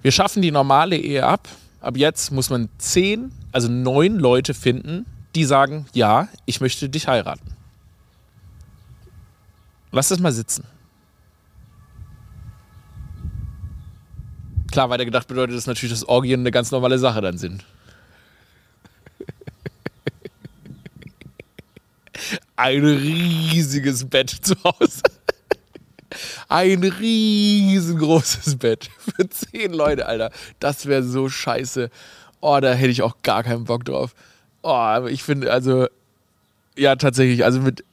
Wir 0.00 0.10
schaffen 0.10 0.42
die 0.42 0.50
normale 0.50 0.96
Ehe 0.96 1.24
ab. 1.26 1.48
Ab 1.80 1.96
jetzt 1.96 2.32
muss 2.32 2.48
man 2.48 2.68
zehn, 2.78 3.30
also 3.52 3.68
neun 3.68 4.18
Leute 4.18 4.54
finden, 4.54 5.04
die 5.34 5.44
sagen, 5.44 5.86
ja, 5.92 6.28
ich 6.46 6.60
möchte 6.60 6.88
dich 6.88 7.08
heiraten. 7.08 7.54
Lass 9.90 10.08
das 10.08 10.18
mal 10.20 10.32
sitzen. 10.32 10.64
Klar, 14.70 14.88
weitergedacht 14.88 15.28
bedeutet 15.28 15.54
das 15.56 15.66
natürlich, 15.66 15.92
dass 15.92 16.08
Orgien 16.08 16.40
eine 16.40 16.50
ganz 16.50 16.70
normale 16.70 16.98
Sache 16.98 17.20
dann 17.20 17.36
sind. 17.36 17.62
Ein 22.56 22.82
riesiges 22.82 24.06
Bett 24.06 24.30
zu 24.30 24.54
Hause. 24.64 25.02
Ein 26.48 26.82
riesengroßes 26.82 28.56
Bett 28.56 28.90
für 28.98 29.28
zehn 29.28 29.72
Leute, 29.72 30.06
Alter. 30.06 30.30
Das 30.60 30.86
wäre 30.86 31.02
so 31.02 31.28
scheiße. 31.28 31.90
Oh, 32.40 32.58
da 32.60 32.72
hätte 32.72 32.90
ich 32.90 33.02
auch 33.02 33.16
gar 33.22 33.42
keinen 33.42 33.64
Bock 33.64 33.84
drauf. 33.84 34.14
Oh, 34.62 34.68
aber 34.68 35.10
ich 35.10 35.22
finde, 35.22 35.52
also, 35.52 35.86
ja, 36.76 36.96
tatsächlich, 36.96 37.44
also 37.44 37.60
mit, 37.60 37.84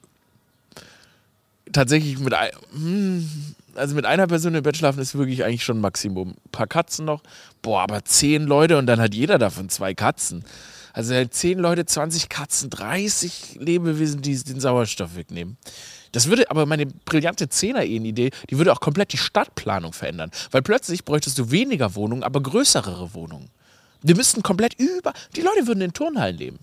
tatsächlich 1.72 2.18
mit, 2.18 2.34
hm, 2.72 3.54
also 3.80 3.94
mit 3.94 4.04
einer 4.06 4.26
Person 4.26 4.54
im 4.54 4.62
Bett 4.62 4.76
schlafen 4.76 5.00
ist 5.00 5.16
wirklich 5.16 5.44
eigentlich 5.44 5.64
schon 5.64 5.80
Maximum. 5.80 6.30
Ein 6.30 6.50
paar 6.52 6.66
Katzen 6.66 7.06
noch. 7.06 7.22
Boah, 7.62 7.82
aber 7.82 8.04
zehn 8.04 8.44
Leute 8.44 8.78
und 8.78 8.86
dann 8.86 9.00
hat 9.00 9.14
jeder 9.14 9.38
davon 9.38 9.68
zwei 9.68 9.94
Katzen. 9.94 10.44
Also 10.92 11.14
halt 11.14 11.34
zehn 11.34 11.58
Leute, 11.58 11.86
20 11.86 12.28
Katzen, 12.28 12.68
30 12.70 13.58
Lebewesen, 13.60 14.22
die 14.22 14.36
den 14.42 14.60
Sauerstoff 14.60 15.16
wegnehmen. 15.16 15.56
Das 16.12 16.26
würde 16.28 16.50
aber 16.50 16.66
meine 16.66 16.86
brillante 16.86 17.48
Zehner-Ehen-Idee, 17.48 18.30
die 18.50 18.58
würde 18.58 18.72
auch 18.72 18.80
komplett 18.80 19.12
die 19.12 19.18
Stadtplanung 19.18 19.92
verändern. 19.92 20.32
Weil 20.50 20.62
plötzlich 20.62 21.04
bräuchtest 21.04 21.38
du 21.38 21.50
weniger 21.50 21.94
Wohnungen, 21.94 22.24
aber 22.24 22.42
größere 22.42 23.14
Wohnungen. 23.14 23.50
Wir 24.02 24.16
müssten 24.16 24.42
komplett 24.42 24.74
über. 24.74 25.12
Die 25.36 25.42
Leute 25.42 25.66
würden 25.66 25.82
in 25.82 25.92
Turnhallen 25.92 26.36
leben. 26.36 26.58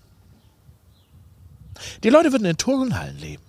Die 2.04 2.10
Leute 2.10 2.32
würden 2.32 2.44
in 2.44 2.56
Turnhallen 2.56 3.18
leben. 3.18 3.42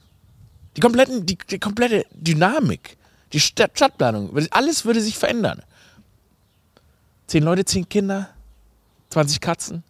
Die, 0.78 0.82
kompletten, 0.82 1.26
die, 1.26 1.38
die 1.50 1.60
komplette 1.60 2.06
Dynamik, 2.14 2.98
die 3.34 3.40
Stadt, 3.40 3.72
Stadtplanung, 3.76 4.36
alles 4.52 4.86
würde 4.86 5.02
sich 5.02 5.18
verändern. 5.18 5.62
Zehn 7.28 7.44
Leute, 7.44 7.66
zehn 7.66 7.88
Kinder, 7.88 8.30
20 9.10 9.40
Katzen. 9.40 9.84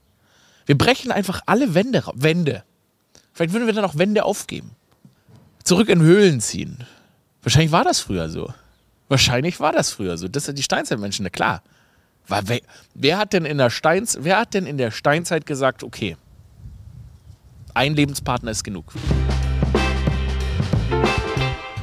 Wir 0.66 0.78
brechen 0.78 1.12
einfach 1.12 1.42
alle 1.46 1.74
Wände. 1.74 2.04
Wände. 2.14 2.64
Vielleicht 3.34 3.54
würden 3.54 3.66
wir 3.66 3.74
dann 3.74 3.86
auch 3.86 3.98
Wände 3.98 4.26
aufgeben. 4.26 4.72
Zurück 5.64 5.90
in 5.90 6.02
Höhlen 6.02 6.42
ziehen. 6.42 6.86
Wahrscheinlich 7.42 7.72
war 7.72 7.84
das 7.84 8.00
früher 8.00 8.30
so. 8.30 8.54
Wahrscheinlich 9.08 9.60
war 9.60 9.72
das 9.72 9.92
früher 9.92 10.18
so. 10.18 10.28
Das 10.28 10.46
sind 10.46 10.58
die 10.58 10.64
Steinzeitmenschen, 10.64 11.24
na 11.24 11.30
klar. 11.30 11.64
Wer, 12.28 12.62
wer, 12.94 13.18
hat 13.18 13.34
denn 13.34 13.46
in 13.46 13.58
der 13.58 13.70
Steins, 13.70 14.18
wer 14.22 14.38
hat 14.38 14.54
denn 14.54 14.68
in 14.68 14.78
der 14.78 14.92
Steinzeit 14.92 15.46
gesagt, 15.46 15.84
okay, 15.84 16.16
ein 17.74 17.96
Lebenspartner 17.96 18.52
ist 18.52 18.64
genug? 18.64 18.94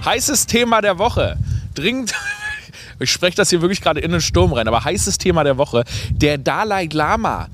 Heißes 0.07 0.47
Thema 0.47 0.81
der 0.81 0.99
Woche. 0.99 1.37
Dringend. 1.75 2.13
Ich 2.99 3.13
spreche 3.13 3.37
das 3.37 3.51
hier 3.51 3.61
wirklich 3.61 3.83
gerade 3.83 4.01
in 4.01 4.11
den 4.11 4.23
Sturm 4.23 4.55
rein, 4.55 4.67
aber 4.67 4.83
heißes 4.83 5.19
Thema 5.19 5.45
der 5.45 5.59
Woche. 5.59 5.85
Der 6.11 6.39
Dalai 6.39 6.89
Lama 6.91 7.49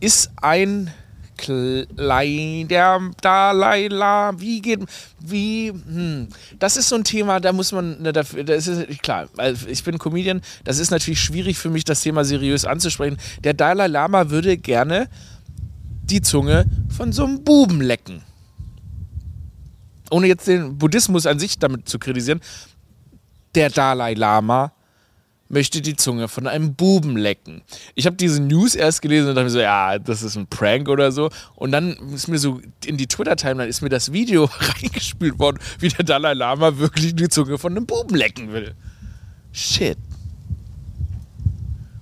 ist 0.00 0.30
ein 0.36 0.90
Klei, 1.38 2.66
der 2.68 3.00
Dalai 3.22 3.88
Lama, 3.88 4.38
wie 4.38 4.60
geht, 4.60 4.80
wie, 5.18 5.68
hm, 5.70 6.28
das 6.58 6.76
ist 6.76 6.90
so 6.90 6.96
ein 6.96 7.04
Thema, 7.04 7.40
da 7.40 7.54
muss 7.54 7.72
man, 7.72 8.02
ne, 8.02 8.12
das 8.12 8.34
ist 8.34 9.02
klar, 9.02 9.28
ich 9.66 9.82
bin 9.82 9.98
Comedian, 9.98 10.42
das 10.64 10.78
ist 10.78 10.90
natürlich 10.90 11.22
schwierig 11.22 11.56
für 11.56 11.70
mich, 11.70 11.84
das 11.84 12.02
Thema 12.02 12.22
seriös 12.22 12.66
anzusprechen. 12.66 13.16
Der 13.44 13.54
Dalai 13.54 13.86
Lama 13.86 14.28
würde 14.28 14.58
gerne 14.58 15.08
die 16.04 16.20
Zunge 16.20 16.66
von 16.94 17.12
so 17.12 17.24
einem 17.24 17.44
Buben 17.44 17.80
lecken 17.80 18.22
ohne 20.12 20.26
jetzt 20.26 20.46
den 20.46 20.78
Buddhismus 20.78 21.26
an 21.26 21.38
sich 21.38 21.58
damit 21.58 21.88
zu 21.88 21.98
kritisieren, 21.98 22.40
der 23.54 23.70
Dalai 23.70 24.14
Lama 24.14 24.72
möchte 25.48 25.82
die 25.82 25.96
Zunge 25.96 26.28
von 26.28 26.46
einem 26.46 26.74
Buben 26.74 27.16
lecken. 27.16 27.62
Ich 27.94 28.06
habe 28.06 28.16
diese 28.16 28.40
News 28.40 28.74
erst 28.74 29.02
gelesen 29.02 29.28
und 29.28 29.34
dachte 29.34 29.44
mir 29.44 29.50
so, 29.50 29.60
ja, 29.60 29.98
das 29.98 30.22
ist 30.22 30.36
ein 30.36 30.46
Prank 30.46 30.88
oder 30.88 31.12
so. 31.12 31.30
Und 31.54 31.72
dann 31.72 31.92
ist 32.14 32.28
mir 32.28 32.38
so 32.38 32.60
in 32.86 32.96
die 32.96 33.06
Twitter-Timeline 33.06 33.68
ist 33.68 33.82
mir 33.82 33.90
das 33.90 34.12
Video 34.12 34.44
reingespielt 34.58 35.38
worden, 35.38 35.58
wie 35.78 35.88
der 35.88 36.04
Dalai 36.04 36.32
Lama 36.34 36.78
wirklich 36.78 37.14
die 37.14 37.28
Zunge 37.28 37.58
von 37.58 37.72
einem 37.72 37.86
Buben 37.86 38.16
lecken 38.16 38.52
will. 38.52 38.74
Shit. 39.52 39.98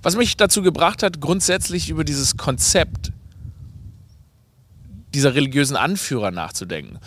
Was 0.01 0.15
mich 0.15 0.35
dazu 0.37 0.61
gebracht 0.61 1.03
hat, 1.03 1.19
grundsätzlich 1.19 1.89
über 1.89 2.03
dieses 2.03 2.37
Konzept 2.37 3.11
dieser 5.13 5.35
religiösen 5.35 5.75
Anführer 5.75 6.31
nachzudenken. 6.31 6.99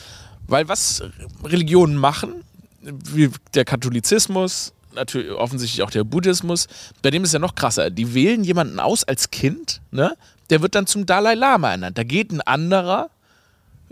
Weil 0.47 0.69
was 0.69 1.03
Religionen 1.43 1.97
machen, 1.97 2.45
wie 2.81 3.31
der 3.55 3.65
Katholizismus, 3.65 4.73
natürlich 4.95 5.31
offensichtlich 5.33 5.83
auch 5.83 5.91
der 5.91 6.05
Buddhismus, 6.05 6.69
bei 7.03 7.11
dem 7.11 7.25
ist 7.25 7.33
ja 7.33 7.39
noch 7.39 7.55
krasser. 7.55 7.91
Die 7.91 8.15
wählen 8.15 8.45
jemanden 8.45 8.79
aus 8.79 9.05
als 9.05 9.31
Kind, 9.31 9.81
ne? 9.91 10.17
Der 10.51 10.61
wird 10.61 10.75
dann 10.75 10.87
zum 10.87 11.07
Dalai 11.07 11.35
Lama 11.35 11.71
ernannt. 11.71 11.97
Da 11.97 12.05
geht 12.05 12.31
ein 12.31 12.43
anderer, 12.43 13.09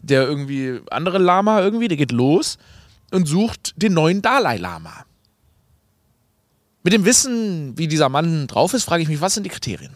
der 0.02 0.22
irgendwie, 0.22 0.80
andere 0.90 1.18
Lama 1.18 1.60
irgendwie, 1.60 1.88
der 1.88 1.96
geht 1.96 2.12
los 2.12 2.58
und 3.10 3.26
sucht 3.26 3.72
den 3.76 3.94
neuen 3.94 4.20
Dalai 4.20 4.58
Lama. 4.58 5.06
Mit 6.82 6.92
dem 6.92 7.04
Wissen, 7.04 7.78
wie 7.78 7.88
dieser 7.88 8.08
Mann 8.08 8.46
drauf 8.48 8.74
ist, 8.74 8.84
frage 8.84 9.02
ich 9.02 9.08
mich, 9.08 9.20
was 9.20 9.34
sind 9.34 9.44
die 9.44 9.50
Kriterien? 9.50 9.94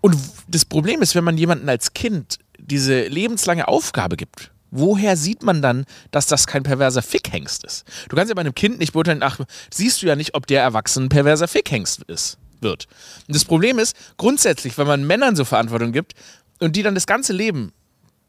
Und 0.00 0.16
das 0.48 0.66
Problem 0.66 1.00
ist, 1.00 1.14
wenn 1.14 1.24
man 1.24 1.38
jemanden 1.38 1.68
als 1.68 1.94
Kind 1.94 2.38
diese 2.64 3.06
lebenslange 3.06 3.68
Aufgabe 3.68 4.16
gibt, 4.16 4.50
woher 4.70 5.16
sieht 5.16 5.42
man 5.42 5.62
dann, 5.62 5.84
dass 6.10 6.26
das 6.26 6.46
kein 6.46 6.62
perverser 6.62 7.02
Fickhengst 7.02 7.64
ist? 7.64 7.84
Du 8.08 8.16
kannst 8.16 8.30
ja 8.30 8.34
bei 8.34 8.40
einem 8.40 8.54
Kind 8.54 8.78
nicht 8.78 8.92
beurteilen, 8.92 9.22
ach, 9.22 9.38
siehst 9.72 10.02
du 10.02 10.06
ja 10.06 10.16
nicht, 10.16 10.34
ob 10.34 10.46
der 10.46 10.62
Erwachsene 10.62 11.06
ein 11.06 11.08
perverser 11.10 11.48
Fickhengst 11.48 12.02
ist, 12.04 12.38
wird. 12.60 12.86
Und 13.28 13.36
das 13.36 13.44
Problem 13.44 13.78
ist, 13.78 13.96
grundsätzlich, 14.16 14.76
wenn 14.76 14.86
man 14.86 15.06
Männern 15.06 15.36
so 15.36 15.44
Verantwortung 15.44 15.92
gibt 15.92 16.14
und 16.58 16.76
die 16.76 16.82
dann 16.82 16.94
das 16.94 17.06
ganze 17.06 17.32
Leben 17.32 17.72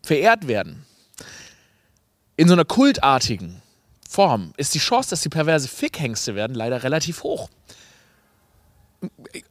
verehrt 0.04 0.48
werden, 0.48 0.86
in 2.38 2.48
so 2.48 2.54
einer 2.54 2.66
kultartigen 2.66 3.62
Form, 4.08 4.54
ist 4.58 4.76
die 4.76 4.80
Chance, 4.80 5.10
dass 5.10 5.24
sie 5.24 5.30
perverse 5.30 5.68
Fickhengste 5.68 6.36
werden, 6.36 6.54
leider 6.56 6.84
relativ 6.84 7.24
hoch. 7.24 7.50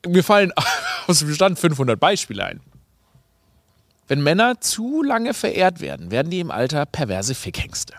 Mir 0.07 0.23
fallen 0.23 0.53
aus 1.07 1.19
dem 1.19 1.29
Bestand 1.29 1.59
500 1.59 1.99
Beispiele 1.99 2.45
ein. 2.45 2.61
Wenn 4.07 4.23
Männer 4.23 4.61
zu 4.61 5.03
lange 5.03 5.33
verehrt 5.35 5.81
werden, 5.81 6.11
werden 6.11 6.31
die 6.31 6.41
im 6.41 6.51
Alter 6.51 6.87
perverse 6.87 7.35
Fickhengste. 7.35 7.95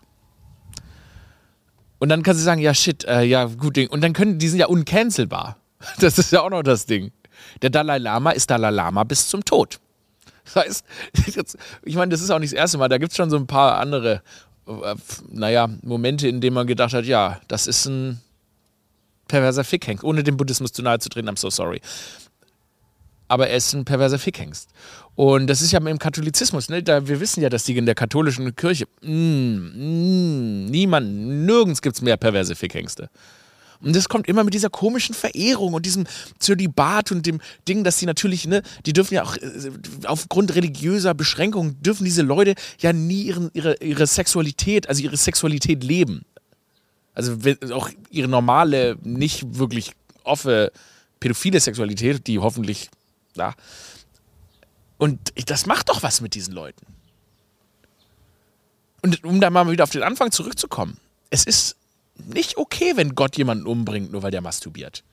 Und 1.97 2.09
dann 2.09 2.23
kann 2.23 2.35
sie 2.35 2.43
sagen, 2.43 2.61
ja 2.61 2.73
shit, 2.73 3.03
äh, 3.05 3.23
ja 3.23 3.45
gut 3.45 3.75
Ding. 3.75 3.89
Und 3.89 4.01
dann 4.01 4.13
können 4.13 4.37
die 4.37 4.47
sind 4.47 4.59
ja 4.59 4.67
uncancelbar. 4.67 5.57
Das 5.99 6.17
ist 6.17 6.31
ja 6.31 6.41
auch 6.41 6.49
noch 6.49 6.63
das 6.63 6.85
Ding. 6.85 7.11
Der 7.61 7.69
Dalai 7.69 7.97
Lama 7.97 8.31
ist 8.31 8.49
Dalai 8.49 8.71
Lama 8.71 9.03
bis 9.03 9.27
zum 9.27 9.43
Tod. 9.43 9.79
Das 10.45 10.55
heißt, 10.55 10.85
jetzt, 11.35 11.57
ich 11.83 11.95
meine, 11.95 12.09
das 12.09 12.21
ist 12.21 12.29
auch 12.31 12.39
nicht 12.39 12.53
das 12.53 12.57
erste 12.57 12.77
Mal. 12.77 12.87
Da 12.87 12.97
gibt 12.97 13.11
es 13.11 13.17
schon 13.17 13.29
so 13.29 13.37
ein 13.37 13.47
paar 13.47 13.77
andere, 13.77 14.21
äh, 14.67 14.95
naja, 15.29 15.69
Momente, 15.81 16.27
in 16.27 16.41
denen 16.41 16.53
man 16.53 16.67
gedacht 16.67 16.93
hat, 16.93 17.05
ja, 17.05 17.39
das 17.47 17.67
ist 17.67 17.85
ein 17.85 18.21
perverser 19.27 19.63
Fickhengst, 19.63 20.03
ohne 20.03 20.23
dem 20.23 20.37
Buddhismus 20.37 20.71
zu 20.71 20.81
nahe 20.81 20.99
zu 20.99 21.09
treten, 21.09 21.29
I'm 21.29 21.37
so 21.37 21.49
sorry 21.49 21.81
aber 23.27 23.49
er 23.49 23.57
ist 23.57 23.73
ein 23.73 23.85
perverser 23.85 24.19
Fickhengst. 24.19 24.69
Und 25.15 25.47
das 25.47 25.61
ist 25.61 25.71
ja 25.71 25.79
im 25.79 25.99
Katholizismus, 25.99 26.69
ne? 26.69 26.83
da, 26.83 27.07
wir 27.07 27.19
wissen 27.19 27.41
ja, 27.41 27.49
dass 27.49 27.63
die 27.63 27.77
in 27.77 27.85
der 27.85 27.95
katholischen 27.95 28.55
Kirche, 28.55 28.85
mm, 29.01 29.07
mm, 29.07 30.65
niemand, 30.65 31.45
nirgends 31.45 31.81
gibt 31.81 31.95
es 31.95 32.01
mehr 32.01 32.17
perverse 32.17 32.55
Fickhengste. 32.55 33.09
Und 33.81 33.95
das 33.95 34.09
kommt 34.09 34.27
immer 34.27 34.43
mit 34.43 34.53
dieser 34.53 34.69
komischen 34.69 35.13
Verehrung 35.13 35.73
und 35.73 35.85
diesem 35.85 36.05
Zölibat 36.39 37.11
und 37.11 37.25
dem 37.25 37.39
Ding, 37.67 37.83
dass 37.83 37.99
sie 37.99 38.05
natürlich, 38.05 38.47
ne, 38.47 38.61
die 38.85 38.93
dürfen 38.93 39.15
ja 39.15 39.23
auch 39.23 39.37
äh, 39.37 39.71
aufgrund 40.05 40.55
religiöser 40.55 41.13
Beschränkungen, 41.13 41.81
dürfen 41.81 42.05
diese 42.05 42.21
Leute 42.21 42.55
ja 42.79 42.93
nie 42.93 43.23
ihren, 43.23 43.51
ihre, 43.53 43.75
ihre 43.77 44.07
Sexualität, 44.07 44.89
also 44.89 45.03
ihre 45.03 45.17
Sexualität 45.17 45.83
leben. 45.83 46.25
Also 47.13 47.37
auch 47.71 47.89
ihre 48.09 48.27
normale, 48.27 48.97
nicht 49.03 49.57
wirklich 49.57 49.91
offene 50.23 50.71
pädophile 51.19 51.59
Sexualität, 51.59 52.27
die 52.27 52.39
hoffentlich 52.39 52.89
ja. 53.35 53.53
Und 54.97 55.19
das 55.49 55.65
macht 55.65 55.89
doch 55.89 56.03
was 56.03 56.21
mit 56.21 56.35
diesen 56.35 56.53
Leuten. 56.53 56.85
Und 59.01 59.23
um 59.23 59.39
da 59.39 59.49
mal 59.49 59.69
wieder 59.69 59.83
auf 59.83 59.91
den 59.91 60.03
Anfang 60.03 60.31
zurückzukommen, 60.31 60.97
es 61.29 61.43
ist 61.43 61.75
nicht 62.17 62.57
okay, 62.57 62.93
wenn 62.95 63.13
Gott 63.13 63.37
jemanden 63.37 63.67
umbringt, 63.67 64.11
nur 64.11 64.23
weil 64.23 64.31
der 64.31 64.41
masturbiert. 64.41 65.03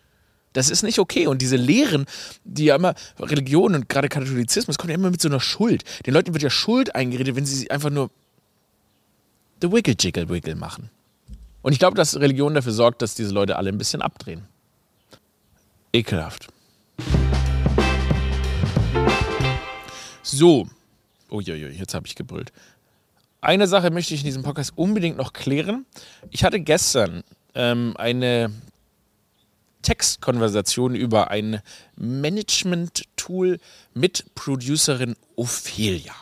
Das 0.53 0.71
ist 0.71 0.83
nicht 0.83 0.99
okay. 0.99 1.27
Und 1.27 1.43
diese 1.43 1.57
Lehren, 1.57 2.07
die 2.45 2.67
ja 2.67 2.77
immer, 2.77 2.95
Religion 3.19 3.75
und 3.75 3.89
gerade 3.89 4.09
Katholizismus, 4.09 4.79
kommt 4.79 4.91
ja 4.91 4.97
immer 4.97 5.11
mit 5.11 5.21
so 5.21 5.29
einer 5.29 5.41
Schuld. 5.41 5.83
Den 6.07 6.15
Leuten 6.15 6.35
wird 6.35 6.43
ja 6.43 6.51
Schuld 6.51 6.95
eingeredet, 6.95 7.37
wenn 7.37 7.47
sie 7.47 7.71
einfach 7.71 7.91
nur 7.91 8.11
the 9.61 9.73
wiggle 9.73 9.95
jiggle 9.99 10.29
wiggle 10.29 10.55
machen. 10.55 10.91
Und 11.63 11.73
ich 11.73 11.79
glaube, 11.79 11.97
dass 11.97 12.19
Religion 12.19 12.55
dafür 12.55 12.73
sorgt, 12.73 13.03
dass 13.03 13.15
diese 13.15 13.33
Leute 13.33 13.57
alle 13.57 13.71
ein 13.71 13.79
bisschen 13.79 14.03
abdrehen. 14.03 14.43
Ekelhaft. 15.93 16.49
So. 20.23 20.69
Uiuiui, 21.31 21.73
jetzt 21.73 21.95
habe 21.95 22.07
ich 22.07 22.15
gebrüllt. 22.15 22.53
Eine 23.41 23.67
Sache 23.67 23.91
möchte 23.91 24.15
ich 24.15 24.21
in 24.21 24.27
diesem 24.27 24.45
Podcast 24.45 24.73
unbedingt 24.77 25.17
noch 25.17 25.33
klären. 25.33 25.85
Ich 26.31 26.45
hatte 26.45 26.61
gestern 26.61 27.25
ähm, 27.55 27.95
eine 27.97 28.53
Textkonversation 29.83 30.95
über 30.95 31.31
ein 31.31 31.61
Management-Tool 31.97 33.59
mit 33.95 34.27
Producerin 34.37 35.17
Ophelia. 35.35 36.15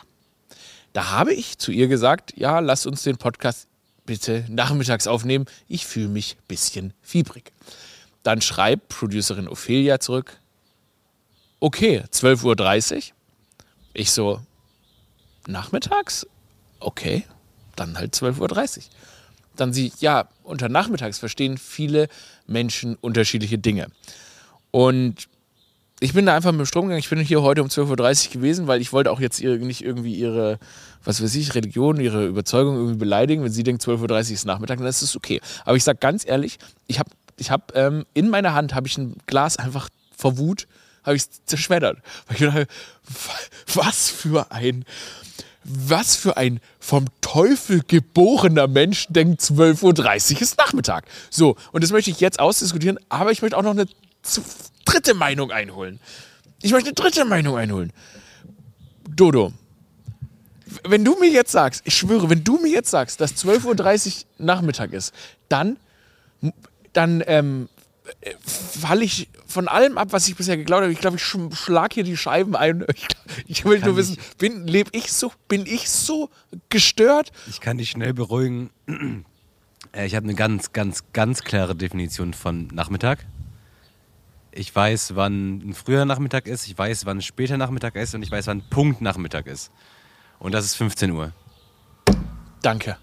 Da 0.93 1.11
habe 1.11 1.33
ich 1.33 1.59
zu 1.59 1.71
ihr 1.71 1.87
gesagt, 1.87 2.33
ja, 2.35 2.59
lass 2.59 2.87
uns 2.87 3.03
den 3.03 3.17
Podcast 3.17 3.67
bitte 4.07 4.45
nachmittags 4.49 5.05
aufnehmen. 5.05 5.45
Ich 5.67 5.85
fühle 5.85 6.07
mich 6.07 6.37
ein 6.37 6.47
bisschen 6.47 6.93
fiebrig. 7.01 7.53
Dann 8.23 8.41
schreibt 8.41 8.89
Producerin 8.89 9.47
Ophelia 9.47 9.99
zurück, 9.99 10.39
okay, 11.59 12.03
12.30 12.11 12.95
Uhr. 12.95 13.01
Ich 13.93 14.11
so, 14.11 14.39
nachmittags? 15.47 16.27
Okay, 16.79 17.25
dann 17.75 17.97
halt 17.97 18.15
12.30 18.15 18.77
Uhr. 18.77 18.83
Dann 19.55 19.73
sie, 19.73 19.91
ja, 19.99 20.27
unter 20.43 20.69
nachmittags 20.69 21.19
verstehen 21.19 21.57
viele 21.57 22.07
Menschen 22.47 22.95
unterschiedliche 22.95 23.57
Dinge. 23.57 23.87
Und 24.71 25.27
ich 25.99 26.13
bin 26.13 26.25
da 26.25 26.35
einfach 26.35 26.51
mit 26.51 26.61
dem 26.61 26.65
Strom 26.65 26.85
gegangen. 26.85 26.99
Ich 26.99 27.09
bin 27.09 27.19
hier 27.19 27.43
heute 27.43 27.61
um 27.61 27.67
12.30 27.67 28.27
Uhr 28.27 28.33
gewesen, 28.33 28.67
weil 28.67 28.81
ich 28.81 28.91
wollte 28.91 29.11
auch 29.11 29.19
jetzt 29.19 29.39
ihr, 29.39 29.57
nicht 29.57 29.83
irgendwie 29.83 30.15
ihre, 30.15 30.57
was 31.03 31.21
weiß 31.21 31.35
ich, 31.35 31.53
Religion, 31.53 31.99
ihre 31.99 32.25
Überzeugung 32.25 32.75
irgendwie 32.75 32.97
beleidigen. 32.97 33.43
Wenn 33.43 33.51
sie 33.51 33.63
denkt, 33.63 33.83
12.30 33.83 34.09
Uhr 34.09 34.31
ist 34.31 34.45
Nachmittag, 34.45 34.79
dann 34.79 34.87
ist 34.87 35.03
es 35.03 35.15
okay. 35.15 35.41
Aber 35.63 35.77
ich 35.77 35.83
sage 35.83 35.99
ganz 35.99 36.25
ehrlich, 36.25 36.57
ich 36.87 36.97
habe 36.97 37.11
ich 37.37 37.51
hab, 37.51 37.75
ähm, 37.75 38.05
in 38.13 38.29
meiner 38.29 38.53
Hand 38.53 38.73
habe 38.73 38.87
ich 38.87 38.97
ein 38.97 39.15
Glas 39.27 39.57
einfach 39.57 39.89
vor 40.15 40.37
Wut, 40.37 40.67
habe 41.03 41.15
ich 41.15 41.23
zerschmettert. 41.45 41.99
Weil 42.27 42.35
ich 42.35 42.43
dachte, 42.43 42.67
was 43.73 44.09
für 44.09 44.51
ein, 44.51 44.85
was 45.63 46.15
für 46.15 46.37
ein 46.37 46.59
vom 46.79 47.05
Teufel 47.21 47.81
geborener 47.87 48.67
Mensch 48.67 49.07
denkt 49.09 49.41
12.30 49.41 50.35
Uhr 50.35 50.41
ist 50.41 50.57
Nachmittag. 50.57 51.05
So, 51.29 51.55
und 51.71 51.83
das 51.83 51.91
möchte 51.91 52.11
ich 52.11 52.19
jetzt 52.19 52.39
ausdiskutieren, 52.39 52.99
aber 53.09 53.31
ich 53.31 53.41
möchte 53.41 53.57
auch 53.57 53.63
noch 53.63 53.71
eine 53.71 53.85
dritte 54.85 55.13
Meinung 55.13 55.51
einholen. 55.51 55.99
Ich 56.61 56.71
möchte 56.71 56.89
eine 56.89 56.95
dritte 56.95 57.25
Meinung 57.25 57.57
einholen. 57.57 57.91
Dodo, 59.09 59.51
wenn 60.83 61.03
du 61.03 61.17
mir 61.19 61.29
jetzt 61.29 61.51
sagst, 61.51 61.81
ich 61.85 61.95
schwöre, 61.95 62.29
wenn 62.29 62.43
du 62.43 62.57
mir 62.57 62.71
jetzt 62.71 62.91
sagst, 62.91 63.19
dass 63.19 63.35
12.30 63.35 64.07
Uhr 64.07 64.45
Nachmittag 64.45 64.93
ist, 64.93 65.13
dann, 65.49 65.77
dann 66.93 67.23
ähm, 67.27 67.69
falle 68.45 69.03
ich 69.03 69.29
von 69.45 69.67
allem 69.67 69.97
ab, 69.97 70.09
was 70.11 70.27
ich 70.27 70.35
bisher 70.35 70.57
geglaubt 70.57 70.83
habe. 70.83 70.93
Ich 70.93 70.99
glaube, 70.99 71.17
ich 71.17 71.23
schlage 71.23 71.95
hier 71.95 72.03
die 72.03 72.17
Scheiben 72.17 72.55
ein. 72.55 72.85
Ich, 73.47 73.59
ich 73.59 73.65
will 73.65 73.79
nur 73.79 73.95
wissen, 73.95 74.17
bin, 74.37 74.67
leb 74.67 74.89
ich 74.91 75.11
so, 75.11 75.31
bin 75.47 75.65
ich 75.65 75.89
so 75.89 76.29
gestört? 76.69 77.31
Ich 77.49 77.61
kann 77.61 77.77
dich 77.77 77.89
schnell 77.91 78.13
beruhigen. 78.13 78.69
Äh, 79.93 80.05
ich 80.05 80.15
habe 80.15 80.23
eine 80.23 80.35
ganz, 80.35 80.71
ganz, 80.71 81.03
ganz 81.11 81.41
klare 81.41 81.75
Definition 81.75 82.33
von 82.33 82.67
Nachmittag. 82.67 83.25
Ich 84.51 84.73
weiß, 84.73 85.15
wann 85.15 85.57
ein 85.57 85.73
früher 85.73 86.05
Nachmittag 86.05 86.47
ist, 86.47 86.67
ich 86.67 86.77
weiß, 86.77 87.05
wann 87.05 87.17
ein 87.17 87.21
später 87.21 87.57
Nachmittag 87.57 87.95
ist 87.95 88.15
und 88.15 88.23
ich 88.23 88.31
weiß, 88.31 88.47
wann 88.47 88.61
Punkt 88.69 89.01
Nachmittag 89.01 89.47
ist. 89.47 89.71
Und 90.39 90.53
das 90.53 90.63
ist 90.63 90.75
15 90.75 91.11
Uhr. 91.11 91.33
Danke. 92.61 92.97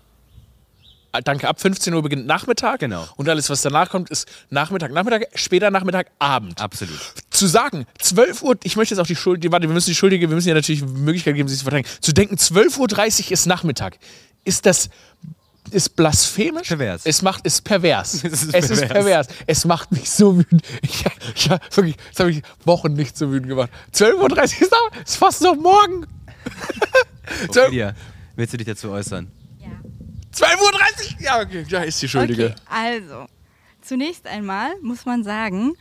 Ah, 1.13 1.23
danke, 1.23 1.49
ab 1.49 1.61
15 1.61 1.95
Uhr 1.95 2.03
beginnt 2.03 2.27
Nachmittag. 2.27 2.81
Genau. 2.81 3.07
Und 3.17 3.29
alles, 3.29 3.49
was 3.49 3.63
danach 3.63 3.89
kommt, 3.89 4.11
ist 4.11 4.29
Nachmittag, 4.51 4.93
Nachmittag, 4.93 5.27
später 5.35 5.71
Nachmittag, 5.71 6.11
Abend. 6.19 6.61
Absolut. 6.61 6.99
Zu 7.31 7.47
sagen, 7.47 7.87
12 7.99 8.43
Uhr, 8.43 8.57
ich 8.63 8.77
möchte 8.77 8.95
jetzt 8.95 9.01
auch 9.01 9.07
die 9.07 9.17
Schuld, 9.17 9.51
warte, 9.51 9.67
wir 9.69 9.75
müssen 9.75 9.89
die 9.89 9.95
Schuldige, 9.95 10.29
wir 10.29 10.35
müssen 10.35 10.49
ja 10.49 10.55
natürlich 10.55 10.81
die 10.81 10.87
Möglichkeit 10.87 11.35
geben, 11.35 11.49
sich 11.49 11.59
zu 11.59 11.65
verteidigen. 11.65 11.89
Zu 12.01 12.13
denken, 12.13 12.37
12.30 12.37 13.27
Uhr 13.27 13.33
ist 13.33 13.47
Nachmittag. 13.47 13.99
Ist 14.45 14.67
das 14.67 14.91
ist 15.71 15.97
blasphemisch. 15.97 16.69
Pervers. 16.69 17.03
Es 17.05 17.23
macht 17.23 17.45
ist 17.45 17.63
pervers. 17.63 18.15
Es 18.25 18.25
ist 18.25 18.43
es 18.43 18.51
pervers. 18.53 18.71
ist 18.71 18.89
pervers. 18.89 19.27
Es 19.47 19.65
macht 19.65 19.93
mich 19.93 20.11
so 20.11 20.39
wütend. 20.39 20.63
Ich, 20.83 21.05
ich, 21.35 21.51
wirklich, 21.51 21.97
das 22.11 22.21
habe 22.21 22.31
ich 22.31 22.43
Wochen 22.65 22.93
nicht 22.95 23.17
so 23.17 23.31
wütend 23.31 23.49
gemacht. 23.49 23.71
12.30 23.95 24.15
Uhr 24.63 25.03
ist, 25.05 25.17
fast 25.17 25.43
noch 25.43 25.57
morgen. 25.57 26.07
Ophelia, 27.49 27.95
willst 28.37 28.55
du 28.55 28.57
dich 28.57 28.67
dazu 28.67 28.91
äußern? 28.91 29.31
Ja. 30.37 30.47
12.30 30.47 30.57
Uhr? 30.57 31.21
Ja, 31.21 31.41
okay, 31.41 31.67
da 31.69 31.83
ist 31.83 32.01
die 32.03 32.09
Schuldige. 32.09 32.47
Okay, 32.47 32.55
also, 32.69 33.27
zunächst 33.81 34.27
einmal 34.27 34.73
muss 34.83 35.07
man 35.07 35.25
sagen, 35.25 35.75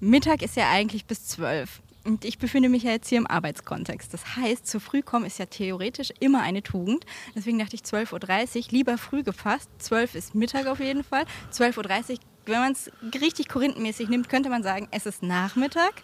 Mittag 0.00 0.42
ist 0.42 0.56
ja 0.56 0.70
eigentlich 0.70 1.06
bis 1.06 1.26
12. 1.26 1.80
Und 2.04 2.24
ich 2.24 2.38
befinde 2.38 2.68
mich 2.68 2.84
ja 2.84 2.92
jetzt 2.92 3.08
hier 3.08 3.18
im 3.18 3.26
Arbeitskontext. 3.26 4.14
Das 4.14 4.36
heißt, 4.36 4.66
zu 4.66 4.80
früh 4.80 5.02
kommen 5.02 5.26
ist 5.26 5.38
ja 5.38 5.46
theoretisch 5.46 6.10
immer 6.20 6.40
eine 6.40 6.62
Tugend. 6.62 7.04
Deswegen 7.34 7.58
dachte 7.58 7.76
ich 7.76 7.82
12.30 7.82 8.56
Uhr, 8.56 8.64
lieber 8.70 8.96
früh 8.96 9.22
gefasst. 9.22 9.68
12 9.78 10.14
ist 10.14 10.34
Mittag 10.34 10.66
auf 10.68 10.80
jeden 10.80 11.04
Fall. 11.04 11.24
12.30 11.52 12.12
Uhr, 12.12 12.18
wenn 12.46 12.60
man 12.60 12.72
es 12.72 12.90
richtig 13.20 13.48
korinthenmäßig 13.48 14.08
nimmt, 14.08 14.28
könnte 14.30 14.48
man 14.48 14.62
sagen, 14.62 14.88
es 14.90 15.04
ist 15.04 15.22
Nachmittag. 15.22 16.02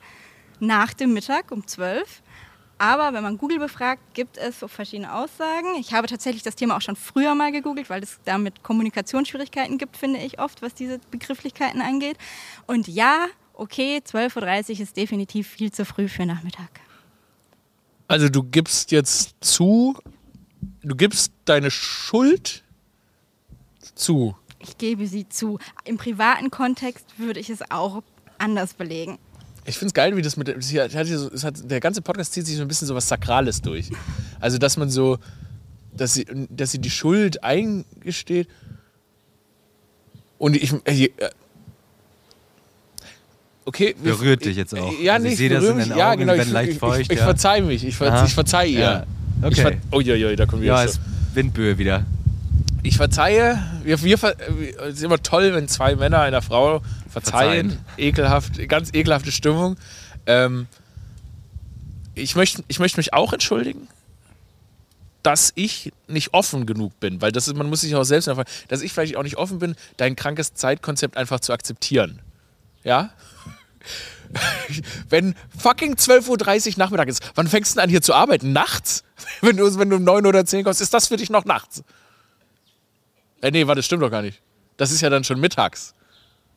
Nach 0.60 0.92
dem 0.92 1.14
Mittag 1.14 1.50
um 1.50 1.66
12 1.66 2.22
aber 2.78 3.12
wenn 3.12 3.22
man 3.22 3.38
Google 3.38 3.58
befragt, 3.58 4.02
gibt 4.14 4.36
es 4.36 4.60
so 4.60 4.68
verschiedene 4.68 5.14
Aussagen. 5.14 5.74
Ich 5.78 5.92
habe 5.92 6.06
tatsächlich 6.08 6.42
das 6.42 6.56
Thema 6.56 6.76
auch 6.76 6.80
schon 6.80 6.96
früher 6.96 7.34
mal 7.34 7.52
gegoogelt, 7.52 7.88
weil 7.88 8.02
es 8.02 8.18
damit 8.24 8.62
Kommunikationsschwierigkeiten 8.62 9.78
gibt, 9.78 9.96
finde 9.96 10.18
ich 10.20 10.38
oft, 10.38 10.62
was 10.62 10.74
diese 10.74 10.98
Begrifflichkeiten 11.10 11.80
angeht. 11.80 12.18
Und 12.66 12.88
ja, 12.88 13.26
okay, 13.52 14.02
12.30 14.04 14.74
Uhr 14.74 14.80
ist 14.80 14.96
definitiv 14.96 15.48
viel 15.48 15.72
zu 15.72 15.84
früh 15.84 16.08
für 16.08 16.26
Nachmittag. 16.26 16.80
Also 18.08 18.28
du 18.28 18.42
gibst 18.42 18.90
jetzt 18.90 19.36
zu, 19.40 19.96
du 20.82 20.96
gibst 20.96 21.32
deine 21.44 21.70
Schuld 21.70 22.64
zu. 23.94 24.36
Ich 24.58 24.78
gebe 24.78 25.06
sie 25.06 25.28
zu. 25.28 25.58
Im 25.84 25.96
privaten 25.96 26.50
Kontext 26.50 27.18
würde 27.18 27.40
ich 27.40 27.50
es 27.50 27.70
auch 27.70 28.02
anders 28.38 28.74
belegen. 28.74 29.18
Ich 29.66 29.78
finde 29.78 29.88
es 29.88 29.94
geil, 29.94 30.14
wie 30.16 30.22
das 30.22 30.36
mit. 30.36 30.48
Das 30.48 30.72
hat 30.94 31.06
es 31.06 31.44
hat, 31.44 31.70
der 31.70 31.80
ganze 31.80 32.02
Podcast 32.02 32.32
zieht 32.34 32.46
sich 32.46 32.56
so 32.56 32.62
ein 32.62 32.68
bisschen 32.68 32.86
so 32.86 32.94
was 32.94 33.08
Sakrales 33.08 33.62
durch. 33.62 33.90
Also, 34.40 34.58
dass 34.58 34.76
man 34.76 34.90
so. 34.90 35.18
Dass 35.96 36.14
sie, 36.14 36.26
dass 36.50 36.72
sie 36.72 36.78
die 36.80 36.90
Schuld 36.90 37.42
eingesteht. 37.44 38.48
Und 40.38 40.56
ich. 40.56 40.72
Äh, 40.84 41.08
okay. 43.64 43.94
wir- 44.02 44.12
Berührt 44.12 44.44
dich 44.44 44.56
jetzt 44.56 44.76
auch. 44.76 44.92
Ja, 45.00 45.14
Also 45.14 45.26
ich 45.26 45.30
nicht. 45.30 45.38
sehe 45.38 45.48
das 45.48 45.64
in 45.64 45.96
Ja, 45.96 46.10
Augen, 46.12 46.20
genau. 46.20 46.34
Ich, 46.34 46.50
leicht 46.50 46.72
ich, 46.72 46.78
feucht, 46.78 47.00
ich, 47.00 47.10
ich 47.10 47.18
ja. 47.18 47.24
verzeih 47.24 47.60
mich. 47.62 47.84
Ich, 47.84 47.96
ver, 47.96 48.24
ich 48.26 48.34
verzeih 48.34 48.66
ihr. 48.66 48.80
Ja. 48.80 49.06
Ich 49.50 49.60
ver 49.60 49.72
Okay. 49.72 49.78
Uiuiui, 49.92 50.36
da 50.36 50.46
kommen 50.46 50.62
wir 50.62 50.68
Ja, 50.68 50.82
jetzt. 50.82 50.92
ist 50.96 51.00
Windböe 51.34 51.76
wieder. 51.78 52.04
Ich 52.82 52.96
verzeihe. 52.96 53.58
Wir, 53.82 54.02
wir, 54.02 54.18
es 54.88 54.94
ist 54.94 55.02
immer 55.02 55.22
toll, 55.22 55.54
wenn 55.54 55.68
zwei 55.68 55.96
Männer 55.96 56.20
einer 56.20 56.42
Frau 56.42 56.82
verzeihen. 57.14 57.70
Verzeihen. 57.70 57.84
Ekelhaft, 57.96 58.68
ganz 58.68 58.92
ekelhafte 58.92 59.32
Stimmung. 59.32 59.76
Ähm, 60.26 60.66
ich 62.14 62.36
möchte 62.36 62.62
ich 62.68 62.78
möchte 62.78 62.98
mich 62.98 63.12
auch 63.12 63.32
entschuldigen, 63.32 63.88
dass 65.22 65.52
ich 65.54 65.92
nicht 66.06 66.34
offen 66.34 66.66
genug 66.66 66.98
bin, 67.00 67.22
weil 67.22 67.32
das 67.32 67.48
ist, 67.48 67.56
man 67.56 67.68
muss 67.68 67.80
sich 67.80 67.94
auch 67.94 68.04
selbst 68.04 68.26
erfahren, 68.26 68.46
dass 68.68 68.82
ich 68.82 68.92
vielleicht 68.92 69.16
auch 69.16 69.22
nicht 69.22 69.36
offen 69.36 69.58
bin, 69.58 69.74
dein 69.96 70.16
krankes 70.16 70.54
Zeitkonzept 70.54 71.16
einfach 71.16 71.40
zu 71.40 71.52
akzeptieren. 71.52 72.20
Ja? 72.82 73.10
Wenn 75.08 75.34
fucking 75.56 75.94
12.30 75.94 76.72
Uhr 76.72 76.74
Nachmittag 76.78 77.08
ist, 77.08 77.22
wann 77.36 77.48
fängst 77.48 77.72
du 77.72 77.74
denn 77.76 77.84
an 77.84 77.90
hier 77.90 78.02
zu 78.02 78.14
arbeiten? 78.14 78.52
Nachts? 78.52 79.04
Wenn 79.40 79.56
du, 79.56 79.78
wenn 79.78 79.88
du 79.88 79.96
um 79.96 80.04
9 80.04 80.26
oder 80.26 80.44
10 80.44 80.64
kommst, 80.64 80.80
ist 80.80 80.92
das 80.92 81.08
für 81.08 81.16
dich 81.16 81.30
noch 81.30 81.44
nachts? 81.44 81.82
Äh, 83.40 83.50
nee, 83.50 83.66
warte, 83.66 83.78
das 83.78 83.86
stimmt 83.86 84.02
doch 84.02 84.10
gar 84.10 84.22
nicht. 84.22 84.42
Das 84.76 84.90
ist 84.90 85.00
ja 85.00 85.08
dann 85.08 85.22
schon 85.22 85.38
mittags. 85.40 85.94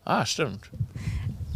Ah, 0.08 0.26
stimmt. 0.26 0.72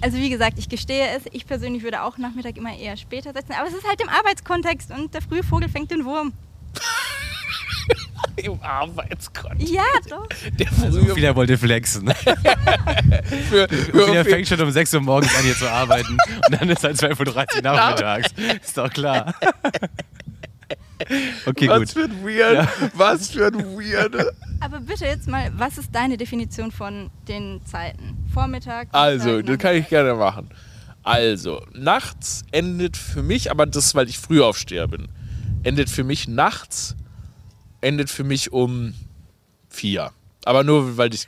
Also 0.01 0.17
wie 0.17 0.29
gesagt, 0.29 0.59
ich 0.59 0.67
gestehe 0.67 1.07
es, 1.15 1.23
ich 1.31 1.47
persönlich 1.47 1.83
würde 1.83 2.03
auch 2.03 2.17
Nachmittag 2.17 2.57
immer 2.57 2.75
eher 2.77 2.97
später 2.97 3.31
setzen, 3.31 3.53
aber 3.57 3.69
es 3.69 3.73
ist 3.73 3.87
halt 3.87 4.01
im 4.01 4.09
Arbeitskontext 4.09 4.91
und 4.91 5.13
der 5.13 5.21
frühe 5.21 5.41
Vogel 5.41 5.69
fängt 5.69 5.89
den 5.89 6.03
Wurm. 6.03 6.33
Im 8.35 8.61
Arbeitskontext. 8.61 9.73
Ja, 9.73 9.83
doch. 10.09 10.27
Der 10.59 10.67
Also 10.83 10.99
frühe 10.99 11.11
Ophelia 11.11 11.35
wollte 11.35 11.57
flexen. 11.57 12.07
für, 13.49 13.69
für, 13.69 14.25
fängt 14.25 14.47
schon 14.49 14.59
um 14.59 14.71
6 14.71 14.93
Uhr 14.95 15.01
morgens 15.01 15.33
an 15.33 15.43
hier 15.43 15.55
zu 15.55 15.69
arbeiten 15.69 16.17
und 16.47 16.59
dann 16.59 16.69
ist 16.69 16.83
halt 16.83 16.97
12.30 16.97 17.55
Uhr 17.55 17.61
nachmittags. 17.61 18.33
Ist 18.61 18.77
doch 18.77 18.89
klar. 18.89 19.33
Okay, 21.45 21.67
Was 21.67 21.79
gut. 21.79 21.89
für 21.89 22.03
ein 22.03 22.23
Weird, 22.23 22.67
was 22.95 23.29
für 23.31 23.47
ein 23.47 23.77
Weird. 23.77 24.15
Aber 24.59 24.79
bitte 24.79 25.05
jetzt 25.05 25.27
mal, 25.27 25.51
was 25.55 25.77
ist 25.77 25.93
deine 25.93 26.17
Definition 26.17 26.71
von 26.71 27.09
den 27.27 27.61
Zeiten? 27.65 28.17
Vormittag? 28.33 28.89
Also, 28.91 29.29
Mittag, 29.29 29.45
das 29.45 29.57
kann 29.57 29.75
ich 29.75 29.89
gerne 29.89 30.13
machen. 30.13 30.49
Also, 31.03 31.65
nachts 31.73 32.43
endet 32.51 32.95
für 32.95 33.23
mich, 33.23 33.49
aber 33.49 33.65
das, 33.65 33.87
ist, 33.87 33.95
weil 33.95 34.07
ich 34.07 34.19
früh 34.19 34.41
aufsteher 34.41 34.87
bin, 34.87 35.07
endet 35.63 35.89
für 35.89 36.03
mich 36.03 36.27
nachts, 36.27 36.95
endet 37.81 38.09
für 38.09 38.23
mich 38.23 38.51
um 38.51 38.93
vier. 39.69 40.11
Aber 40.45 40.63
nur, 40.63 40.97
weil 40.97 41.13
ich, 41.13 41.27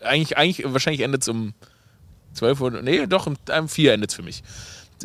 eigentlich, 0.00 0.36
eigentlich 0.36 0.72
wahrscheinlich 0.72 1.02
endet 1.02 1.22
es 1.22 1.28
um 1.28 1.54
12 2.34 2.60
Uhr, 2.60 2.70
nee, 2.82 3.06
doch, 3.06 3.26
um, 3.26 3.36
um 3.56 3.68
4 3.68 3.94
endet 3.94 4.10
es 4.10 4.16
für 4.16 4.22
mich. 4.22 4.42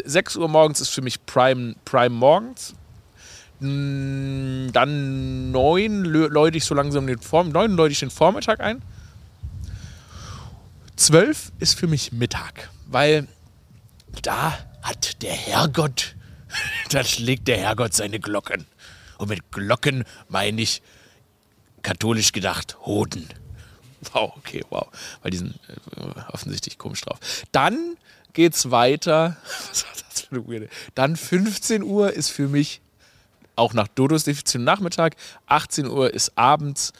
6 0.03 0.37
Uhr 0.37 0.47
morgens 0.47 0.81
ist 0.81 0.89
für 0.89 1.01
mich 1.01 1.25
Prime, 1.25 1.75
Prime 1.85 2.09
morgens. 2.15 2.73
Mm, 3.59 4.71
Dann 4.71 5.51
9 5.51 6.05
läute 6.05 6.57
ich 6.57 6.65
so 6.65 6.75
langsam 6.75 7.07
den, 7.07 7.19
Vorm 7.19 7.49
9 7.49 7.71
läute 7.71 7.91
ich 7.91 7.99
den 7.99 8.09
Vormittag 8.09 8.59
ein. 8.61 8.81
12 10.95 11.51
ist 11.59 11.79
für 11.79 11.87
mich 11.87 12.11
Mittag, 12.11 12.69
weil 12.87 13.27
da 14.21 14.57
hat 14.81 15.21
der 15.21 15.33
Herrgott, 15.33 16.15
da 16.89 17.03
schlägt 17.03 17.47
der 17.47 17.57
Herrgott 17.57 17.93
seine 17.93 18.19
Glocken. 18.19 18.65
Und 19.17 19.29
mit 19.29 19.51
Glocken 19.51 20.05
meine 20.29 20.61
ich 20.61 20.81
katholisch 21.81 22.31
gedacht 22.31 22.77
Hoden. 22.85 23.27
Wow, 24.13 24.33
okay, 24.37 24.63
wow. 24.69 24.87
Weil 25.21 25.31
die 25.31 25.37
sind 25.37 25.59
äh, 25.97 26.21
offensichtlich 26.31 26.77
komisch 26.77 27.01
drauf. 27.01 27.19
Dann 27.51 27.97
geht's 28.33 28.71
weiter. 28.71 29.35
Was 29.69 29.83
war 29.83 29.91
das 29.91 30.21
für 30.21 30.35
eine 30.35 30.47
Weirde? 30.47 30.69
Dann 30.95 31.17
15 31.17 31.83
Uhr 31.83 32.13
ist 32.13 32.29
für 32.29 32.47
mich 32.47 32.81
auch 33.59 33.73
nach 33.73 33.87
Dodos 33.89 34.23
Definition 34.23 34.63
Nachmittag. 34.63 35.15
18 35.47 35.87
Uhr 35.87 36.13
ist 36.13 36.37
abends. 36.37 36.93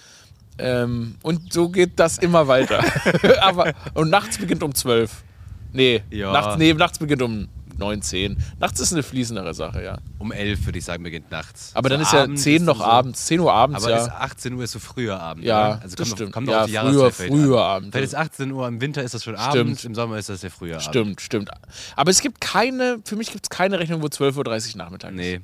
Ähm, 0.57 1.15
und 1.23 1.53
so 1.53 1.69
geht 1.69 1.99
das 1.99 2.17
immer 2.17 2.47
weiter. 2.47 2.83
Aber, 3.41 3.73
und 3.93 4.09
nachts 4.09 4.37
beginnt 4.37 4.61
um 4.63 4.75
12. 4.75 5.23
Nee, 5.71 6.03
Ja. 6.11 6.31
nachts, 6.31 6.57
nee, 6.57 6.73
nachts 6.73 6.99
beginnt 6.99 7.21
um 7.21 7.47
9, 7.77 8.01
10. 8.01 8.37
Nachts 8.59 8.81
ist 8.81 8.91
eine 8.91 9.03
fließendere 9.03 9.53
Sache, 9.53 9.81
ja. 9.81 9.99
Um 10.17 10.33
11 10.33 10.65
würde 10.65 10.79
ich 10.79 10.83
sagen, 10.83 11.01
beginnt 11.01 11.31
nachts. 11.31 11.71
Aber 11.75 11.87
dann 11.87 11.99
So 11.99 12.03
ist 12.07 12.11
ja 12.11 12.23
abends 12.23 12.43
10 12.43 12.55
ist 12.57 12.61
noch 12.63 12.77
so- 12.79 12.83
abends, 12.83 13.25
10 13.27 13.39
Uhr 13.39 13.53
abends, 13.53 13.83
Aber 13.85 13.91
ja. 13.95 14.01
ist 14.01 14.09
18 14.11 14.53
Uhr 14.55 14.63
ist 14.65 14.71
so 14.73 14.79
früher 14.79 15.17
Abend. 15.17 15.45
Ja, 15.45 15.59
oder? 15.75 15.81
also 15.83 15.95
das 15.95 16.07
kommt 16.09 16.17
stimmt. 16.17 16.27
Auf, 16.29 16.33
kommt 16.33 16.49
Ja, 16.49 16.61
auf 16.63 16.65
die 16.67 16.75
früher- 16.75 17.11
früher 17.11 17.59
an. 17.63 17.75
Abend. 17.77 17.91
Vielleicht 17.93 18.11
ist 18.11 18.15
18 18.19 18.51
Uhr 18.51 18.67
im 18.67 18.81
Winter 18.81 19.01
ist 19.01 19.13
das 19.13 19.23
schon 19.23 19.35
Stimmt. 19.37 19.55
Abend, 19.55 19.85
im 19.85 19.95
Sommer 19.95 20.17
ist 20.17 20.27
das 20.27 20.41
der 20.41 20.51
frühe 20.51 20.73
Abend. 20.73 20.83
Stimmt, 20.83 21.21
stimmt. 21.21 21.51
Aber 21.95 22.11
es 22.11 22.19
gibt 22.19 22.41
keine, 22.41 22.99
für 23.05 23.15
mich 23.15 23.31
gibt 23.31 23.45
es 23.45 23.49
keine 23.49 23.79
Rechnung, 23.79 24.01
wo 24.01 24.07
12.30 24.07 24.71
Uhr 24.71 24.77
Nachmittag 24.79 25.11
ist. 25.11 25.15
Nee. 25.15 25.39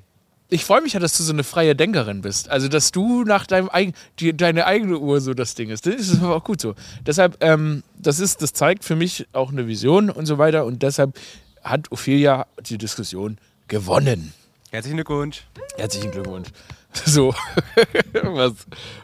Ich 0.49 0.63
freue 0.63 0.81
mich 0.81 0.93
ja, 0.93 0.99
dass 0.99 1.17
du 1.17 1.23
so 1.23 1.33
eine 1.33 1.43
freie 1.43 1.75
Denkerin 1.75 2.21
bist. 2.21 2.49
Also, 2.49 2.67
dass 2.67 2.91
du 2.91 3.23
nach 3.23 3.47
deinem 3.47 3.69
eigen, 3.69 3.93
die, 4.19 4.35
deine 4.35 4.67
eigene 4.67 4.99
Uhr 4.99 5.19
so 5.19 5.33
das 5.33 5.55
Ding 5.55 5.69
ist. 5.69 5.87
Das 5.87 5.95
ist 5.95 6.21
aber 6.21 6.35
auch 6.35 6.43
gut 6.43 6.61
so. 6.61 6.75
Deshalb, 7.05 7.37
ähm, 7.43 7.83
das 7.97 8.19
ist, 8.19 8.41
das 8.41 8.53
zeigt 8.53 8.83
für 8.83 8.95
mich 8.95 9.27
auch 9.33 9.51
eine 9.51 9.67
Vision 9.67 10.09
und 10.09 10.27
so 10.27 10.37
weiter. 10.37 10.65
Und 10.65 10.83
deshalb 10.83 11.17
hat 11.63 11.91
Ophelia 11.91 12.45
die 12.61 12.77
Diskussion 12.77 13.39
gewonnen. 13.67 14.33
Herzlichen 14.71 14.97
Glückwunsch. 14.97 15.45
Herzlichen 15.77 16.11
Glückwunsch. 16.11 16.49
So, 17.05 17.33
was, 18.23 18.53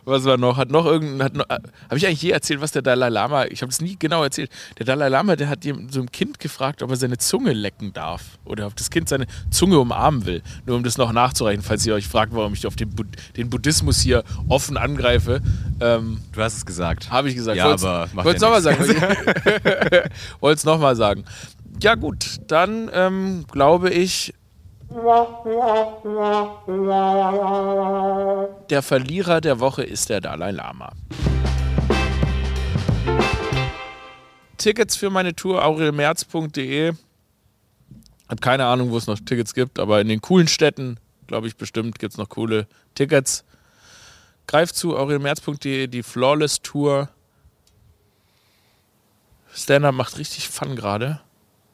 was 0.06 0.24
war 0.26 0.38
noch? 0.38 0.58
Hat 0.58 0.72
noch 0.72 0.86
irgendein, 0.86 1.24
hat 1.24 1.34
noch, 1.36 1.46
habe 1.50 1.98
ich 1.98 2.08
eigentlich 2.08 2.22
je 2.22 2.32
erzählt, 2.32 2.62
was 2.62 2.72
der 2.72 2.82
Dalai 2.82 3.10
Lama, 3.10 3.46
ich 3.46 3.62
habe 3.62 3.70
es 3.72 3.82
nie 3.82 3.96
genau 4.00 4.24
erzählt. 4.24 4.50
Der 4.80 4.86
Dalai 4.86 5.10
Lama, 5.10 5.36
der 5.36 5.50
hat 5.50 5.64
dem- 5.64 5.90
so 5.90 6.00
einem 6.00 6.12
Kind 6.12 6.40
gefragt, 6.40 6.82
ob 6.84 6.90
er 6.90 6.96
seine 6.96 7.18
Zunge 7.18 7.54
lecken 7.54 7.94
darf 7.94 8.22
oder 8.46 8.68
ob 8.68 8.76
das 8.76 8.90
Kind 8.90 9.10
seine 9.10 9.28
Zunge 9.50 9.78
umarmen 9.80 10.26
will. 10.26 10.42
Nur 10.66 10.78
um 10.78 10.84
das 10.84 10.98
noch 10.98 11.12
nachzureichen, 11.12 11.64
falls 11.64 11.86
ihr 11.86 11.94
euch 11.94 12.08
fragt, 12.08 12.34
warum 12.34 12.54
ich 12.54 12.66
auf 12.66 12.76
den, 12.76 12.90
Bud 12.92 13.08
den 13.38 13.50
Buddhismus 13.50 14.00
hier 14.02 14.24
offen 14.48 14.78
angreife. 14.78 15.42
Ähm, 15.80 16.22
Du 16.32 16.42
hast 16.42 16.56
es 16.58 16.66
gesagt. 16.66 17.10
habe 17.12 17.30
ich 17.30 17.36
gesagt. 17.36 17.58
Ja, 17.58 17.66
Wollt's- 17.70 17.84
aber 17.84 18.08
macht 18.14 18.26
Wollt's 18.26 18.42
ja 18.42 18.48
nochmal 18.48 18.62
sagen. 18.62 18.86
Wollte 20.40 20.58
es 20.58 20.64
nochmal 20.66 20.96
sagen. 20.96 21.26
Ja 21.82 21.96
gut, 21.96 22.38
dann 22.48 22.90
ähm, 22.94 23.46
glaube 23.52 23.90
ich, 23.90 24.34
der 28.70 28.82
Verlierer 28.82 29.40
der 29.40 29.60
Woche 29.60 29.84
ist 29.84 30.10
der 30.10 30.20
Dalai 30.20 30.52
Lama. 30.52 30.92
Tickets 34.58 34.98
für 34.98 35.10
meine 35.10 35.34
Tour 35.34 35.64
aurelmerz.de. 35.64 36.94
Hab 38.28 38.42
keine 38.42 38.66
Ahnung, 38.66 38.92
wo 38.92 38.98
es 38.98 39.08
noch 39.08 39.18
Tickets 39.20 39.54
gibt, 39.54 39.80
aber 39.80 40.02
in 40.02 40.10
den 40.10 40.22
coolen 40.22 40.48
Städten, 40.48 41.00
glaube 41.28 41.48
ich, 41.48 41.56
bestimmt 41.56 41.98
gibt 41.98 42.14
es 42.14 42.18
noch 42.18 42.30
coole 42.30 42.68
Tickets. 42.94 43.46
Greift 44.48 44.76
zu 44.76 44.98
aurelmerz.de, 44.98 45.88
die 45.88 46.04
Flawless 46.04 46.62
Tour. 46.62 47.08
Stand-up 49.54 49.96
macht 49.96 50.18
richtig 50.18 50.50
Fun 50.50 50.76
gerade. 50.76 51.22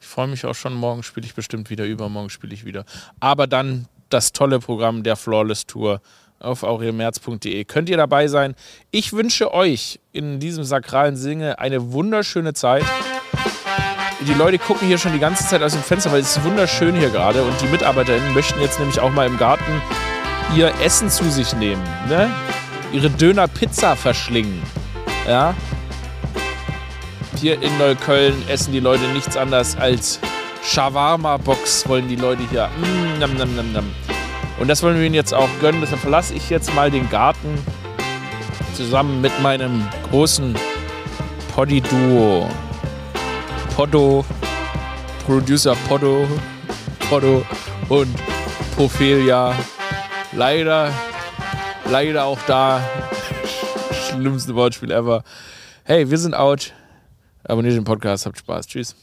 Ich 0.08 0.14
freue 0.14 0.26
mich 0.26 0.46
auch 0.46 0.54
schon. 0.54 0.72
Morgen 0.72 1.02
spiele 1.02 1.26
ich 1.26 1.34
bestimmt 1.34 1.68
wieder, 1.68 1.84
übermorgen 1.84 2.30
spiele 2.30 2.54
ich 2.54 2.64
wieder. 2.64 2.86
Aber 3.20 3.46
dann 3.46 3.88
das 4.08 4.32
tolle 4.32 4.58
Programm 4.58 5.02
der 5.02 5.16
Flawless 5.16 5.66
Tour 5.66 6.00
auf 6.40 6.62
aurelmerz.de. 6.62 7.62
Könnt 7.66 7.90
ihr 7.90 7.98
dabei 7.98 8.26
sein? 8.26 8.54
Ich 8.90 9.12
wünsche 9.12 9.52
euch 9.52 10.00
in 10.12 10.40
diesem 10.40 10.64
sakralen 10.64 11.14
Singe 11.14 11.58
eine 11.58 11.92
wunderschöne 11.92 12.54
Zeit. 12.54 12.86
Die 14.26 14.32
Leute 14.32 14.58
gucken 14.58 14.88
hier 14.88 14.96
schon 14.96 15.12
die 15.12 15.18
ganze 15.18 15.46
Zeit 15.46 15.62
aus 15.62 15.72
dem 15.72 15.82
Fenster, 15.82 16.10
weil 16.10 16.22
es 16.22 16.38
ist 16.38 16.42
wunderschön 16.42 16.96
hier 16.96 17.10
gerade. 17.10 17.42
Und 17.42 17.60
die 17.60 17.66
MitarbeiterInnen 17.66 18.32
möchten 18.32 18.58
jetzt 18.62 18.78
nämlich 18.78 19.00
auch 19.00 19.12
mal 19.12 19.26
im 19.26 19.36
Garten 19.36 19.82
ihr 20.56 20.72
Essen 20.80 21.10
zu 21.10 21.30
sich 21.30 21.52
nehmen. 21.52 21.82
Ne? 22.08 22.30
Ihre 22.94 23.10
Döner-Pizza 23.10 23.94
verschlingen. 23.94 24.62
Ja? 25.26 25.54
Hier 27.40 27.62
in 27.62 27.78
Neukölln 27.78 28.34
essen 28.48 28.72
die 28.72 28.80
Leute 28.80 29.04
nichts 29.12 29.36
anderes 29.36 29.76
als 29.76 30.18
Shawarma-Box, 30.64 31.88
wollen 31.88 32.08
die 32.08 32.16
Leute 32.16 32.42
hier. 32.50 32.68
Mm, 32.78 33.20
nam, 33.20 33.36
nam, 33.36 33.54
nam, 33.54 33.72
nam. 33.72 33.94
Und 34.58 34.66
das 34.66 34.82
wollen 34.82 34.98
wir 34.98 35.06
ihnen 35.06 35.14
jetzt 35.14 35.32
auch 35.32 35.48
gönnen. 35.60 35.80
Deshalb 35.80 36.00
verlasse 36.00 36.34
ich 36.34 36.50
jetzt 36.50 36.74
mal 36.74 36.90
den 36.90 37.08
Garten 37.08 37.56
zusammen 38.74 39.20
mit 39.20 39.30
meinem 39.40 39.88
großen 40.10 40.56
Poddy-Duo. 41.54 42.50
Poddo, 43.76 44.24
Producer 45.24 45.76
Poddo, 45.88 46.26
Poddo 47.08 47.46
und 47.88 48.16
Ophelia. 48.76 49.54
Leider, 50.32 50.92
leider 51.88 52.24
auch 52.24 52.40
da. 52.48 52.80
Schlimmste 54.08 54.56
Wortspiel 54.56 54.90
ever. 54.90 55.22
Hey, 55.84 56.10
wir 56.10 56.18
sind 56.18 56.34
out. 56.34 56.72
Abonniert 57.48 57.74
den 57.74 57.84
Podcast, 57.84 58.26
habt 58.26 58.38
Spaß. 58.38 58.66
Tschüss. 58.66 58.94